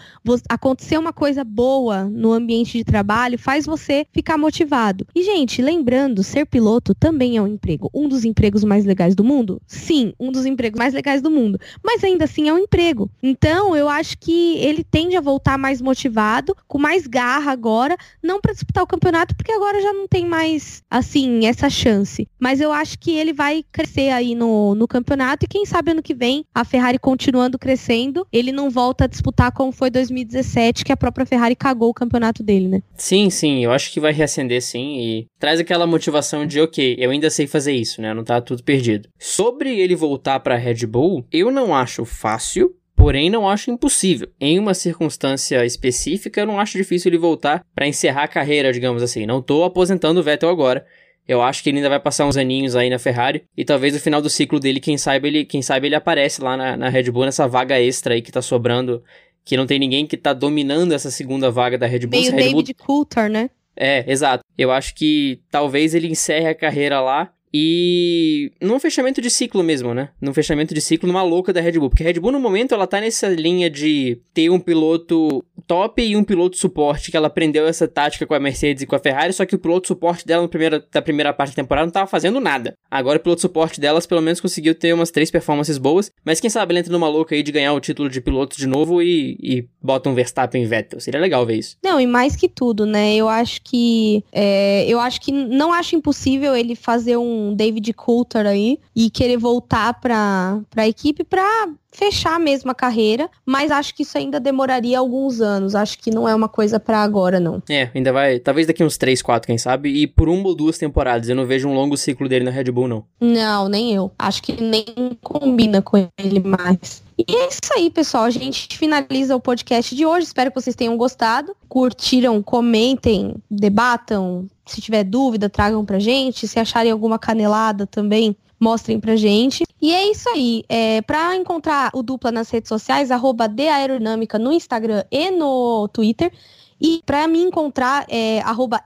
[0.47, 5.05] acontecer uma coisa boa no ambiente de trabalho, faz você ficar motivado.
[5.13, 7.89] E, gente, lembrando, ser piloto também é um emprego.
[7.93, 9.61] Um dos empregos mais legais do mundo?
[9.67, 11.59] Sim, um dos empregos mais legais do mundo.
[11.83, 13.11] Mas ainda assim é um emprego.
[13.21, 18.39] Então, eu acho que ele tende a voltar mais motivado, com mais garra agora, não
[18.39, 22.25] para disputar o campeonato, porque agora já não tem mais, assim, essa chance.
[22.39, 26.03] Mas eu acho que ele vai crescer aí no, no campeonato e quem sabe ano
[26.03, 30.91] que vem, a Ferrari continuando crescendo, ele não volta a disputar como foi 2017, que
[30.91, 32.83] a própria Ferrari cagou o campeonato dele, né?
[32.95, 37.09] Sim, sim, eu acho que vai reacender sim e traz aquela motivação de, ok, eu
[37.09, 38.13] ainda sei fazer isso, né?
[38.13, 39.09] Não tá tudo perdido.
[39.17, 44.27] Sobre ele voltar pra Red Bull, eu não acho fácil, Porém, não acho impossível.
[44.41, 49.03] Em uma circunstância específica, eu não acho difícil ele voltar para encerrar a carreira, digamos
[49.03, 49.23] assim.
[49.27, 50.83] Não tô aposentando o Vettel agora.
[51.27, 53.43] Eu acho que ele ainda vai passar uns aninhos aí na Ferrari.
[53.55, 56.55] E talvez no final do ciclo dele, quem sabe ele, quem sabe ele aparece lá
[56.55, 59.03] na, na Red Bull nessa vaga extra aí que tá sobrando.
[59.43, 62.19] Que não tem ninguém que tá dominando essa segunda vaga da Red Bull.
[62.19, 62.85] Meio David Bull...
[62.85, 63.49] Coulter, né?
[63.75, 64.43] É, exato.
[64.57, 69.93] Eu acho que talvez ele encerre a carreira lá e num fechamento de ciclo mesmo,
[69.93, 70.09] né?
[70.21, 71.89] Num fechamento de ciclo numa louca da Red Bull.
[71.89, 76.01] Porque a Red Bull, no momento, ela tá nessa linha de ter um piloto top
[76.01, 78.99] e um piloto suporte, que ela aprendeu essa tática com a Mercedes e com a
[78.99, 81.91] Ferrari, só que o piloto suporte dela na primeira, da primeira parte da temporada não
[81.91, 82.73] tava fazendo nada.
[82.89, 86.49] Agora o piloto suporte delas pelo menos conseguiu ter umas três performances boas, mas quem
[86.49, 89.37] sabe ela entra numa louca aí de ganhar o título de piloto de novo e,
[89.41, 90.99] e bota um Verstappen em Vettel.
[90.99, 91.77] Seria legal ver isso.
[91.83, 93.15] Não, e mais que tudo, né?
[93.15, 94.23] Eu acho que.
[94.31, 99.37] É, eu acho que não acho impossível ele fazer um David Coulter aí e querer
[99.37, 104.99] voltar pra, pra equipe pra fechar mesmo a carreira, mas acho que isso ainda demoraria
[104.99, 105.73] alguns anos.
[105.73, 107.61] Acho que não é uma coisa para agora, não.
[107.67, 110.77] É, ainda vai, talvez daqui uns 3, 4, quem sabe, e por uma ou duas
[110.77, 111.27] temporadas.
[111.27, 113.03] Eu não vejo um longo ciclo dele na Red Bull, não.
[113.19, 114.11] Não, nem eu.
[114.19, 114.85] Acho que nem
[115.21, 117.06] combina com ele mais.
[117.17, 118.25] E é isso aí, pessoal.
[118.25, 120.27] A gente finaliza o podcast de hoje.
[120.27, 121.55] Espero que vocês tenham gostado.
[121.67, 124.47] Curtiram, comentem, debatam.
[124.67, 126.47] Se tiver dúvida, tragam pra gente.
[126.47, 129.63] Se acharem alguma canelada também, mostrem pra gente.
[129.81, 130.63] E é isso aí.
[130.69, 136.31] É, para encontrar o Dupla nas redes sociais, arroba Aerodinâmica no Instagram e no Twitter.
[136.79, 138.79] E para me encontrar, é arroba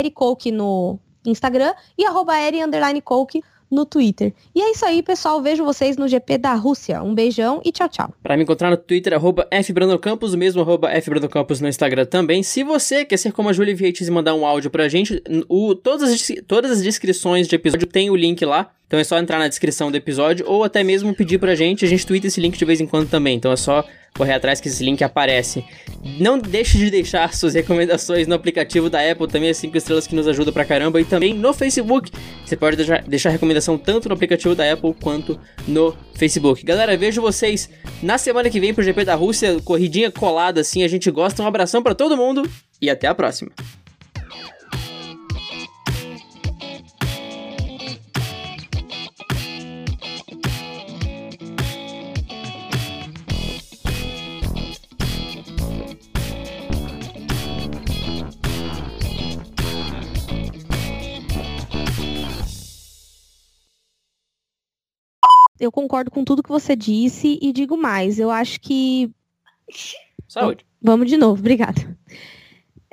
[0.53, 2.33] no Instagram e arroba
[3.71, 4.33] no Twitter.
[4.53, 5.41] E é isso aí, pessoal.
[5.41, 7.01] Vejo vocês no GP da Rússia.
[7.01, 8.13] Um beijão e tchau, tchau.
[8.21, 12.43] Para me encontrar no Twitter, arroba fbrandocampos, o mesmo arroba fbrandocampos no Instagram também.
[12.43, 15.73] Se você quer ser como a Julia Vietes e mandar um áudio pra gente, o,
[15.73, 18.71] todas, as, todas as descrições de episódio tem o link lá.
[18.87, 21.85] Então é só entrar na descrição do episódio ou até mesmo pedir pra gente.
[21.85, 23.37] A gente twitta esse link de vez em quando também.
[23.37, 23.85] Então é só
[24.17, 25.63] correr atrás que esse link aparece.
[26.19, 30.15] Não deixe de deixar suas recomendações no aplicativo da Apple, também as 5 estrelas que
[30.15, 30.99] nos ajuda pra caramba.
[30.99, 32.11] E também no Facebook.
[32.45, 36.63] Você pode deixar, deixar recomendação tanto no aplicativo da Apple quanto no Facebook.
[36.63, 37.69] Galera, vejo vocês
[38.01, 39.59] na semana que vem pro GP da Rússia.
[39.63, 41.41] Corridinha colada assim, a gente gosta.
[41.41, 42.49] Um abração para todo mundo
[42.81, 43.51] e até a próxima.
[65.61, 68.17] Eu concordo com tudo que você disse e digo mais.
[68.17, 69.11] Eu acho que.
[70.27, 70.65] Saúde.
[70.81, 71.95] Vamos de novo, obrigada.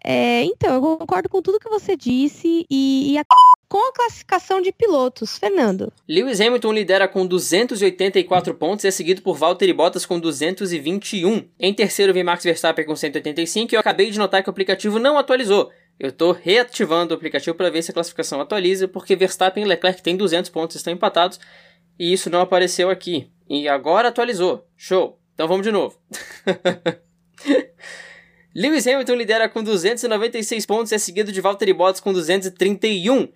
[0.04, 3.24] É, então, eu concordo com tudo que você disse e, e a...
[3.68, 5.38] com a classificação de pilotos.
[5.38, 5.90] Fernando.
[6.06, 11.48] Lewis Hamilton lidera com 284 pontos e é seguido por Valtteri Bottas com 221.
[11.58, 14.98] Em terceiro vem Max Verstappen com 185 e eu acabei de notar que o aplicativo
[14.98, 15.70] não atualizou.
[15.98, 20.00] Eu estou reativando o aplicativo para ver se a classificação atualiza, porque Verstappen e Leclerc
[20.00, 21.40] têm 200 pontos, estão empatados
[21.98, 23.30] e isso não apareceu aqui.
[23.48, 24.66] E agora atualizou.
[24.76, 25.18] Show.
[25.34, 25.98] Então vamos de novo.
[28.54, 33.28] Lewis Hamilton lidera com 296 pontos e é seguido de Valtteri Bottas com 231.